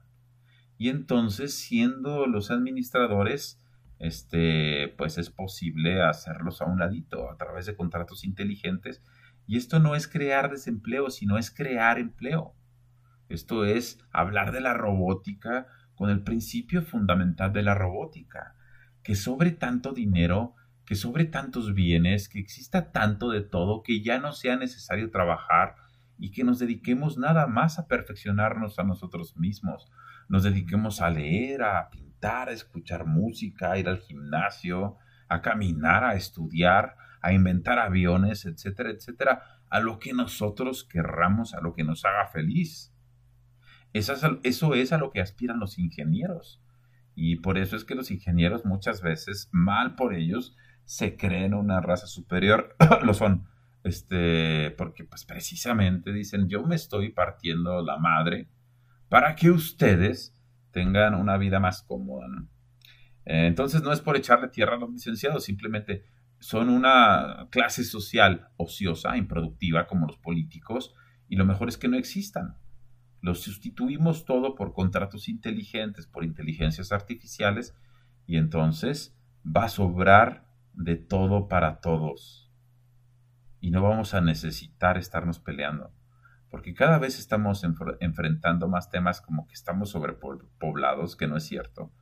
Y 0.79 0.89
entonces, 0.89 1.55
siendo 1.55 2.27
los 2.27 2.51
administradores, 2.53 3.61
este, 3.99 4.95
pues 4.97 5.19
es 5.19 5.29
posible 5.29 6.03
hacerlos 6.03 6.63
a 6.63 6.67
un 6.67 6.79
ladito 6.79 7.31
a 7.31 7.37
través 7.37 7.67
de 7.67 7.77
contratos 7.77 8.25
inteligentes. 8.25 9.03
Y 9.47 9.57
esto 9.57 9.81
no 9.81 9.97
es 9.97 10.07
crear 10.07 10.51
desempleo, 10.51 11.11
sino 11.11 11.37
es 11.37 11.51
crear 11.51 11.99
empleo. 11.99 12.55
Esto 13.29 13.65
es 13.65 13.99
hablar 14.13 14.53
de 14.53 14.61
la 14.61 14.73
robótica 14.73 15.67
con 15.97 16.11
el 16.11 16.23
principio 16.23 16.83
fundamental 16.83 17.53
de 17.53 17.63
la 17.63 17.75
robótica, 17.75 18.55
que 19.03 19.17
sobre 19.17 19.51
tanto 19.51 19.93
dinero, 19.93 20.55
que 20.87 20.95
sobre 20.95 21.25
tantos 21.25 21.75
bienes, 21.75 22.29
que 22.29 22.39
exista 22.39 22.93
tanto 22.93 23.31
de 23.31 23.43
todo, 23.43 23.83
que 23.83 24.01
ya 24.01 24.19
no 24.21 24.33
sea 24.33 24.57
necesario 24.57 25.11
trabajar 25.11 25.75
y 26.19 26.33
que 26.33 26.45
nos 26.45 26.59
dediquemos 26.59 27.17
nada 27.17 27.47
más 27.47 27.79
a 27.79 27.87
perfeccionarnos 27.87 28.79
a 28.79 28.85
nosotros 28.85 29.37
mismos, 29.37 29.91
nos 30.29 30.43
dediquemos 30.43 31.01
a 31.01 31.11
leer, 31.11 31.63
a 31.63 31.89
pintar, 31.91 32.49
a 32.49 32.53
escuchar 32.53 33.07
música, 33.07 33.73
a 33.73 33.79
ir 33.79 33.89
al 33.89 33.99
gimnasio, 33.99 34.97
a 35.29 35.41
caminar, 35.41 36.05
a 36.05 36.15
estudiar, 36.15 36.97
a 37.23 37.33
inventar 37.33 37.79
aviones, 37.79 38.45
etcétera, 38.45 38.91
etcétera, 38.91 39.43
a 39.71 39.81
lo 39.81 39.99
que 39.99 40.13
nosotros 40.13 40.85
querramos, 40.85 41.55
a 41.55 41.61
lo 41.61 41.75
que 41.75 41.85
nos 41.85 42.05
haga 42.05 42.27
feliz. 42.27 42.95
Eso 43.93 44.75
es 44.75 44.93
a 44.93 44.99
lo 44.99 45.11
que 45.11 45.21
aspiran 45.21 45.61
los 45.61 45.79
ingenieros. 45.79 46.63
Y 47.15 47.37
por 47.37 47.59
eso 47.59 47.77
es 47.77 47.85
que 47.85 47.95
los 47.95 48.11
ingenieros 48.11 48.65
muchas 48.65 49.03
veces, 49.03 49.49
mal 49.51 49.97
por 49.97 50.15
ellos, 50.15 50.57
se 50.85 51.17
creen 51.17 51.55
una 51.55 51.81
raza 51.81 52.07
superior. 52.07 52.77
lo 53.03 53.15
son. 53.15 53.49
Este, 53.89 54.71
porque 54.73 55.05
pues 55.05 55.25
precisamente 55.25 56.13
dicen, 56.13 56.47
yo 56.47 56.63
me 56.63 56.75
estoy 56.75 57.09
partiendo 57.11 57.81
la 57.81 57.97
madre 57.97 58.51
para 59.09 59.35
que 59.35 59.51
ustedes 59.51 60.39
tengan 60.73 61.15
una 61.15 61.39
vida 61.39 61.59
más 61.59 61.83
cómoda. 61.83 62.27
Eh, 63.25 63.47
entonces 63.47 63.83
no 63.83 63.91
es 63.91 64.03
por 64.03 64.15
echarle 64.15 64.49
tierra 64.49 64.75
a 64.75 64.79
los 64.79 64.91
licenciados, 64.91 65.45
simplemente 65.45 66.05
son 66.39 66.69
una 66.69 67.49
clase 67.51 67.83
social 67.83 68.49
ociosa, 68.59 69.17
improductiva 69.17 69.87
como 69.87 70.07
los 70.07 70.19
políticos, 70.19 70.95
y 71.27 71.37
lo 71.37 71.47
mejor 71.47 71.71
es 71.71 71.79
que 71.79 71.89
no 71.89 71.97
existan. 71.97 72.59
Los 73.23 73.41
sustituimos 73.41 74.27
todo 74.27 74.55
por 74.55 74.75
contratos 74.75 75.31
inteligentes, 75.31 76.07
por 76.07 76.25
inteligencias 76.25 76.93
artificiales, 76.93 77.75
y 78.27 78.37
entonces 78.37 79.17
va 79.45 79.65
a 79.65 79.69
sobrar 79.71 80.47
de 80.75 80.97
todo 80.97 81.49
para 81.49 81.81
todos. 81.81 82.48
Y 83.61 83.71
no 83.71 83.83
vamos 83.83 84.15
a 84.15 84.21
necesitar 84.21 84.99
estarnos 84.99 85.39
peleando 85.39 85.93
porque 86.51 86.75
cada 86.75 86.99
vez 86.99 87.19
estamos 87.19 87.65
enfrentando 88.01 88.69
más 88.69 88.91
temas 88.91 89.21
como 89.21 89.47
que 89.47 89.55
estamos 89.55 89.91
sobrepoblados, 89.91 91.17
que 91.17 91.27
no 91.27 91.37
es 91.37 91.45
cierto, 91.45 91.93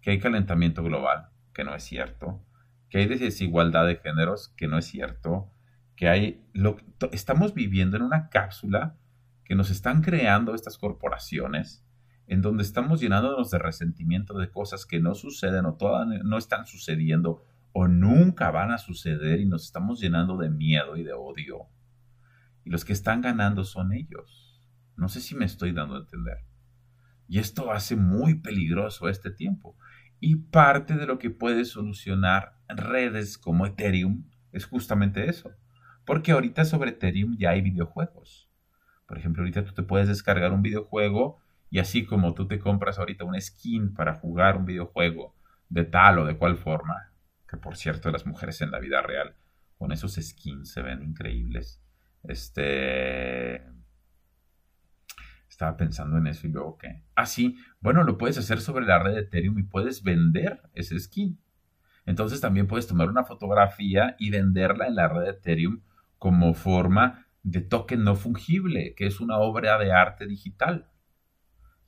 que 0.00 0.10
hay 0.10 0.18
calentamiento 0.18 0.82
global, 0.82 1.28
que 1.52 1.64
no 1.64 1.74
es 1.74 1.82
cierto, 1.82 2.42
que 2.88 2.98
hay 2.98 3.06
desigualdad 3.06 3.86
de 3.86 3.96
géneros, 3.96 4.48
que 4.56 4.66
no 4.66 4.78
es 4.78 4.86
cierto, 4.86 5.50
que 5.94 6.08
hay 6.08 6.44
lo, 6.54 6.78
estamos 7.12 7.54
viviendo 7.54 7.96
en 7.96 8.02
una 8.02 8.30
cápsula 8.30 8.96
que 9.44 9.54
nos 9.54 9.70
están 9.70 10.00
creando 10.00 10.54
estas 10.54 10.78
corporaciones, 10.78 11.84
en 12.26 12.40
donde 12.40 12.62
estamos 12.62 13.00
llenándonos 13.00 13.50
de 13.50 13.58
resentimiento 13.58 14.38
de 14.38 14.50
cosas 14.50 14.86
que 14.86 15.00
no 15.00 15.14
suceden 15.14 15.66
o 15.66 15.74
todas 15.74 16.06
no 16.24 16.38
están 16.38 16.64
sucediendo 16.64 17.44
o 17.72 17.88
nunca 17.88 18.50
van 18.50 18.70
a 18.70 18.78
suceder 18.78 19.40
y 19.40 19.46
nos 19.46 19.64
estamos 19.64 20.00
llenando 20.00 20.36
de 20.36 20.50
miedo 20.50 20.96
y 20.96 21.04
de 21.04 21.12
odio 21.12 21.68
y 22.64 22.70
los 22.70 22.84
que 22.84 22.92
están 22.92 23.20
ganando 23.20 23.64
son 23.64 23.92
ellos. 23.92 24.60
No 24.96 25.08
sé 25.08 25.20
si 25.20 25.34
me 25.34 25.44
estoy 25.44 25.72
dando 25.72 25.96
a 25.96 26.00
entender. 26.00 26.38
Y 27.28 27.38
esto 27.38 27.72
hace 27.72 27.96
muy 27.96 28.36
peligroso 28.36 29.08
este 29.08 29.30
tiempo. 29.30 29.76
Y 30.20 30.36
parte 30.36 30.94
de 30.94 31.06
lo 31.06 31.18
que 31.18 31.30
puede 31.30 31.64
solucionar 31.64 32.56
redes 32.68 33.38
como 33.38 33.66
Ethereum 33.66 34.28
es 34.52 34.66
justamente 34.66 35.28
eso. 35.28 35.50
Porque 36.04 36.32
ahorita 36.32 36.64
sobre 36.64 36.90
Ethereum 36.90 37.36
ya 37.36 37.50
hay 37.50 37.62
videojuegos. 37.62 38.48
Por 39.06 39.18
ejemplo, 39.18 39.42
ahorita 39.42 39.64
tú 39.64 39.72
te 39.72 39.82
puedes 39.82 40.08
descargar 40.08 40.52
un 40.52 40.62
videojuego 40.62 41.40
y 41.70 41.78
así 41.78 42.04
como 42.04 42.34
tú 42.34 42.46
te 42.46 42.58
compras 42.58 42.98
ahorita 42.98 43.24
una 43.24 43.40
skin 43.40 43.94
para 43.94 44.14
jugar 44.14 44.56
un 44.56 44.66
videojuego 44.66 45.34
de 45.68 45.84
tal 45.84 46.18
o 46.18 46.26
de 46.26 46.36
cual 46.36 46.56
forma, 46.56 47.11
que 47.52 47.58
por 47.58 47.76
cierto 47.76 48.10
las 48.10 48.26
mujeres 48.26 48.62
en 48.62 48.70
la 48.70 48.78
vida 48.78 49.02
real 49.02 49.36
con 49.76 49.92
esos 49.92 50.14
skins 50.14 50.72
se 50.72 50.80
ven 50.80 51.02
increíbles. 51.02 51.82
Este. 52.22 53.62
Estaba 55.48 55.76
pensando 55.76 56.16
en 56.16 56.28
eso 56.28 56.46
y 56.46 56.50
luego 56.50 56.78
que. 56.78 57.04
Ah, 57.14 57.26
sí. 57.26 57.58
Bueno, 57.80 58.04
lo 58.04 58.16
puedes 58.16 58.38
hacer 58.38 58.60
sobre 58.60 58.86
la 58.86 58.98
red 59.00 59.12
de 59.12 59.20
Ethereum 59.20 59.58
y 59.58 59.64
puedes 59.64 60.02
vender 60.02 60.62
ese 60.72 60.98
skin. 60.98 61.38
Entonces 62.06 62.40
también 62.40 62.66
puedes 62.66 62.86
tomar 62.86 63.10
una 63.10 63.24
fotografía 63.24 64.16
y 64.18 64.30
venderla 64.30 64.86
en 64.86 64.94
la 64.94 65.08
red 65.08 65.24
de 65.24 65.30
Ethereum 65.30 65.82
como 66.18 66.54
forma 66.54 67.26
de 67.42 67.60
token 67.60 68.02
no 68.02 68.14
fungible, 68.14 68.94
que 68.94 69.06
es 69.06 69.20
una 69.20 69.38
obra 69.38 69.78
de 69.78 69.92
arte 69.92 70.26
digital. 70.26 70.88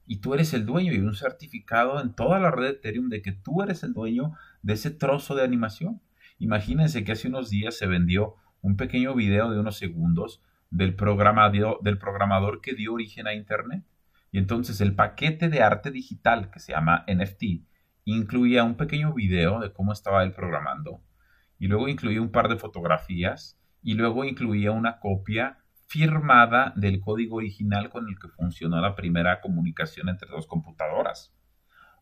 Y 0.07 0.19
tú 0.19 0.35
eres 0.35 0.53
el 0.55 0.67
dueño 0.67 0.93
y 0.93 0.99
un 0.99 1.15
certificado 1.15 2.01
en 2.01 2.15
toda 2.15 2.39
la 2.39 2.51
red 2.51 2.65
de 2.65 2.71
Ethereum 2.71 3.09
de 3.09 3.23
que 3.23 3.33
tú 3.33 3.63
eres 3.63 3.83
el 3.83 3.95
dueño 3.95 4.33
de 4.63 4.75
ese 4.75 4.91
trozo 4.91 5.35
de 5.35 5.43
animación. 5.43 6.03
Imagínense 6.39 7.05
que 7.05 7.13
hace 7.13 7.29
unos 7.29 7.51
días 7.51 7.77
se 7.77 7.87
vendió 7.87 8.37
un 8.61 8.77
pequeño 8.77 9.15
video 9.15 9.51
de 9.51 9.59
unos 9.59 9.77
segundos 9.77 10.43
del, 10.71 10.97
del 10.97 11.99
programador 11.99 12.61
que 12.61 12.75
dio 12.75 12.93
origen 12.93 13.27
a 13.27 13.35
Internet. 13.35 13.85
Y 14.31 14.39
entonces 14.39 14.81
el 14.81 14.95
paquete 14.95 15.49
de 15.49 15.63
arte 15.63 15.91
digital 15.91 16.51
que 16.51 16.61
se 16.61 16.73
llama 16.73 17.05
NFT 17.07 17.65
incluía 18.05 18.65
un 18.65 18.77
pequeño 18.77 19.15
video 19.15 19.61
de 19.61 19.73
cómo 19.73 19.93
estaba 19.93 20.25
él 20.25 20.33
programando. 20.33 21.01
Y 21.59 21.69
luego 21.69 21.89
incluía 21.89 22.21
un 22.21 22.33
par 22.33 22.49
de 22.49 22.57
fotografías 22.57 23.59
y 23.83 23.95
luego 23.95 24.25
incluía 24.25 24.73
una 24.73 24.99
copia 24.99 25.64
firmada 25.87 26.73
del 26.77 27.01
código 27.01 27.37
original 27.37 27.91
con 27.91 28.09
el 28.09 28.19
que 28.19 28.29
funcionó 28.29 28.81
la 28.81 28.95
primera 28.95 29.41
comunicación 29.41 30.09
entre 30.09 30.29
dos 30.29 30.47
computadoras. 30.47 31.35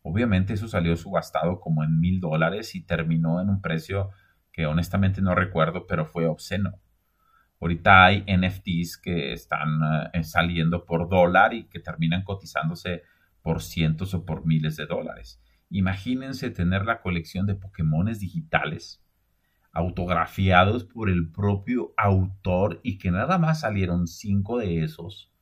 Obviamente 0.02 0.54
eso 0.54 0.68
salió 0.68 0.96
subastado 0.96 1.60
como 1.60 1.84
en 1.84 2.00
mil 2.00 2.20
dólares 2.20 2.74
y 2.74 2.84
terminó 2.84 3.40
en 3.40 3.48
un 3.48 3.60
precio 3.60 4.10
que 4.50 4.66
honestamente 4.66 5.22
no 5.22 5.34
recuerdo, 5.34 5.86
pero 5.86 6.06
fue 6.06 6.26
obsceno. 6.26 6.80
Ahorita 7.60 8.04
hay 8.04 8.24
NFTs 8.26 8.98
que 8.98 9.32
están 9.32 9.80
eh, 10.12 10.24
saliendo 10.24 10.84
por 10.84 11.08
dólar 11.08 11.54
y 11.54 11.68
que 11.68 11.78
terminan 11.78 12.24
cotizándose 12.24 13.02
por 13.40 13.62
cientos 13.62 14.14
o 14.14 14.24
por 14.24 14.44
miles 14.44 14.76
de 14.76 14.86
dólares. 14.86 15.40
Imagínense 15.70 16.50
tener 16.50 16.84
la 16.84 17.00
colección 17.00 17.46
de 17.46 17.54
Pokémones 17.54 18.18
digitales 18.18 19.02
autografiados 19.72 20.84
por 20.84 21.08
el 21.08 21.30
propio 21.30 21.94
autor 21.96 22.80
y 22.82 22.98
que 22.98 23.10
nada 23.10 23.38
más 23.38 23.60
salieron 23.60 24.06
cinco 24.06 24.58
de 24.58 24.82
esos. 24.84 25.32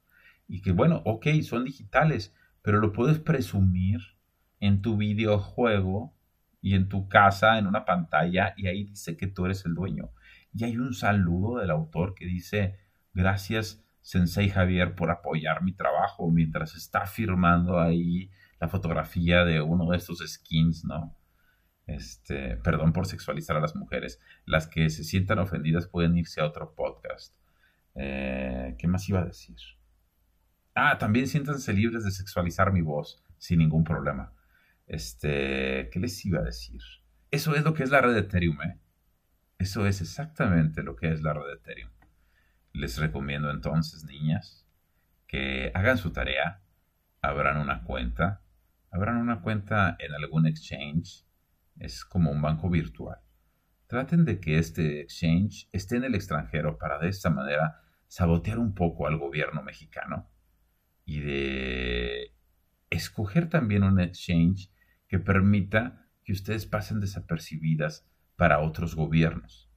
Y 0.49 0.63
que 0.63 0.73
bueno, 0.73 1.03
ok, 1.05 1.27
son 1.43 1.65
digitales, 1.65 2.35
pero 2.63 2.79
lo 2.79 2.93
puedes 2.93 3.19
presumir 3.19 4.01
en 4.61 4.83
tu 4.83 4.97
videojuego 4.97 6.15
y 6.63 6.75
en 6.75 6.89
tu 6.89 7.09
casa, 7.09 7.59
en 7.59 7.67
una 7.67 7.85
pantalla, 7.85 8.55
y 8.57 8.67
ahí 8.67 8.85
dice 8.85 9.17
que 9.17 9.27
tú 9.27 9.47
eres 9.47 9.65
el 9.65 9.75
dueño. 9.75 10.11
Y 10.53 10.65
hay 10.65 10.77
un 10.77 10.95
saludo 10.95 11.59
del 11.59 11.71
autor 11.71 12.15
que 12.15 12.27
dice, 12.27 12.77
gracias 13.15 13.85
Sensei 14.03 14.49
Javier 14.49 14.95
por 14.95 15.11
apoyar 15.11 15.63
mi 15.63 15.73
trabajo 15.73 16.31
mientras 16.31 16.75
está 16.75 17.07
firmando 17.07 17.79
ahí 17.79 18.31
la 18.59 18.69
fotografía 18.69 19.45
de 19.45 19.61
uno 19.61 19.91
de 19.91 19.97
estos 19.97 20.19
skins, 20.27 20.85
¿no? 20.85 21.17
Este, 21.87 22.57
perdón 22.59 22.93
por 22.93 23.07
sexualizar 23.07 23.57
a 23.57 23.61
las 23.61 23.75
mujeres. 23.75 24.21
Las 24.45 24.67
que 24.67 24.91
se 24.91 25.05
sientan 25.05 25.39
ofendidas 25.39 25.87
pueden 25.87 26.17
irse 26.17 26.41
a 26.41 26.47
otro 26.47 26.75
podcast. 26.75 27.35
Eh, 27.95 28.77
¿Qué 28.79 28.87
más 28.87 29.09
iba 29.09 29.21
a 29.21 29.25
decir? 29.25 29.57
Ah, 30.75 30.99
también 30.99 31.27
siéntanse 31.27 31.73
libres 31.73 32.05
de 32.05 32.11
sexualizar 32.11 32.73
mi 32.73 32.81
voz 32.81 33.25
sin 33.39 33.59
ningún 33.59 33.85
problema. 33.85 34.33
Este, 34.87 35.91
¿qué 35.91 35.99
les 36.01 36.25
iba 36.25 36.41
a 36.41 36.45
decir? 36.45 36.81
Eso 37.31 37.55
es 37.55 37.65
lo 37.65 37.75
que 37.75 37.83
es 37.83 37.91
la 37.91 38.01
red 38.01 38.15
de 38.15 38.21
Ethereum, 38.21 38.61
¿eh? 38.63 38.79
Eso 39.59 39.87
es 39.87 40.01
exactamente 40.01 40.83
lo 40.83 40.97
que 40.97 41.13
es 41.13 41.23
la 41.23 41.35
red 41.35 41.47
de 41.47 41.55
Ethereum. 41.55 41.91
Les 42.73 42.99
recomiendo 42.99 43.51
entonces, 43.51 44.05
niñas, 44.05 44.67
que 45.27 45.71
hagan 45.75 45.99
su 45.99 46.13
tarea, 46.13 46.63
abran 47.21 47.59
una 47.59 47.85
cuenta, 47.85 48.43
abran 48.91 49.17
una 49.17 49.43
cuenta 49.43 49.97
en 49.99 50.15
algún 50.15 50.47
exchange, 50.47 51.25
es 51.81 52.05
como 52.05 52.31
un 52.31 52.41
banco 52.41 52.71
virtual. 52.71 53.19
Traten 53.89 54.25
de 54.25 54.39
que 54.39 54.59
este 54.59 55.01
exchange 55.01 55.69
esté 55.73 55.97
en 55.97 56.05
el 56.05 56.15
extranjero 56.15 56.79
para 56.79 56.99
de 56.99 57.09
esta 57.09 57.31
manera 57.31 57.81
sabotear 58.07 58.59
un 58.59 58.75
poco 58.75 59.09
al 59.09 59.19
gobierno 59.19 59.63
mexicano 59.63 60.31
y 61.05 61.21
de 61.21 62.37
escoger 62.91 63.49
también 63.49 63.83
un 63.83 63.99
exchange 63.99 64.71
que 65.09 65.19
permita 65.19 66.07
que 66.25 66.33
ustedes 66.33 66.67
pasen 66.67 67.01
desapercibidas 67.01 68.07
para 68.37 68.61
otros 68.61 68.95
gobiernos. 68.95 69.71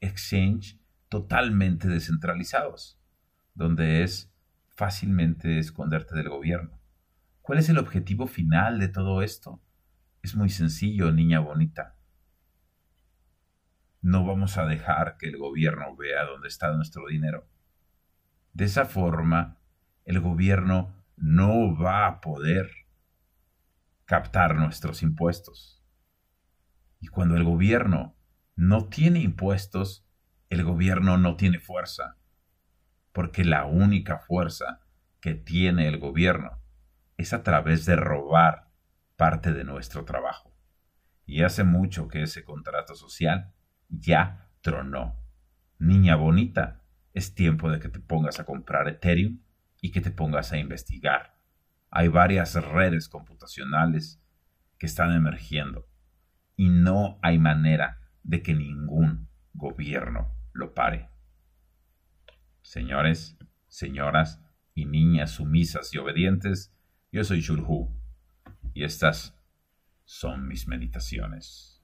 Exchange 0.00 0.78
totalmente 1.08 1.88
descentralizados, 1.88 3.00
donde 3.54 4.02
es 4.02 4.32
fácilmente 4.68 5.58
esconderte 5.58 6.14
del 6.14 6.28
gobierno. 6.28 6.80
¿Cuál 7.40 7.58
es 7.58 7.68
el 7.68 7.78
objetivo 7.78 8.26
final 8.26 8.78
de 8.78 8.88
todo 8.88 9.22
esto? 9.22 9.62
Es 10.26 10.34
muy 10.34 10.48
sencillo, 10.48 11.12
niña 11.12 11.38
bonita. 11.38 11.94
No 14.02 14.26
vamos 14.26 14.58
a 14.58 14.66
dejar 14.66 15.18
que 15.18 15.28
el 15.28 15.36
gobierno 15.36 15.94
vea 15.94 16.24
dónde 16.24 16.48
está 16.48 16.72
nuestro 16.72 17.06
dinero. 17.06 17.48
De 18.52 18.64
esa 18.64 18.86
forma, 18.86 19.60
el 20.04 20.18
gobierno 20.18 20.92
no 21.16 21.78
va 21.78 22.08
a 22.08 22.20
poder 22.20 22.68
captar 24.04 24.56
nuestros 24.56 25.04
impuestos. 25.04 25.80
Y 26.98 27.06
cuando 27.06 27.36
el 27.36 27.44
gobierno 27.44 28.16
no 28.56 28.86
tiene 28.88 29.20
impuestos, 29.20 30.08
el 30.50 30.64
gobierno 30.64 31.18
no 31.18 31.36
tiene 31.36 31.60
fuerza, 31.60 32.16
porque 33.12 33.44
la 33.44 33.64
única 33.64 34.18
fuerza 34.18 34.80
que 35.20 35.34
tiene 35.34 35.86
el 35.86 36.00
gobierno 36.00 36.60
es 37.16 37.32
a 37.32 37.44
través 37.44 37.86
de 37.86 37.94
robar 37.94 38.65
parte 39.16 39.52
de 39.52 39.64
nuestro 39.64 40.04
trabajo. 40.04 40.54
Y 41.24 41.42
hace 41.42 41.64
mucho 41.64 42.08
que 42.08 42.22
ese 42.22 42.44
contrato 42.44 42.94
social 42.94 43.52
ya 43.88 44.50
tronó. 44.60 45.16
Niña 45.78 46.16
bonita, 46.16 46.82
es 47.12 47.34
tiempo 47.34 47.70
de 47.70 47.80
que 47.80 47.88
te 47.88 48.00
pongas 48.00 48.38
a 48.40 48.44
comprar 48.44 48.88
Ethereum 48.88 49.40
y 49.80 49.90
que 49.90 50.00
te 50.00 50.10
pongas 50.10 50.52
a 50.52 50.58
investigar. 50.58 51.38
Hay 51.90 52.08
varias 52.08 52.54
redes 52.54 53.08
computacionales 53.08 54.22
que 54.78 54.86
están 54.86 55.12
emergiendo 55.12 55.88
y 56.56 56.68
no 56.68 57.18
hay 57.22 57.38
manera 57.38 58.00
de 58.22 58.42
que 58.42 58.54
ningún 58.54 59.28
gobierno 59.54 60.34
lo 60.52 60.74
pare. 60.74 61.08
Señores, 62.62 63.38
señoras 63.68 64.42
y 64.74 64.84
niñas 64.84 65.30
sumisas 65.32 65.94
y 65.94 65.98
obedientes, 65.98 66.74
yo 67.12 67.24
soy 67.24 67.40
Shulhu 67.40 67.96
y 68.76 68.84
estas 68.84 69.34
son 70.04 70.46
mis 70.46 70.68
meditaciones. 70.68 71.75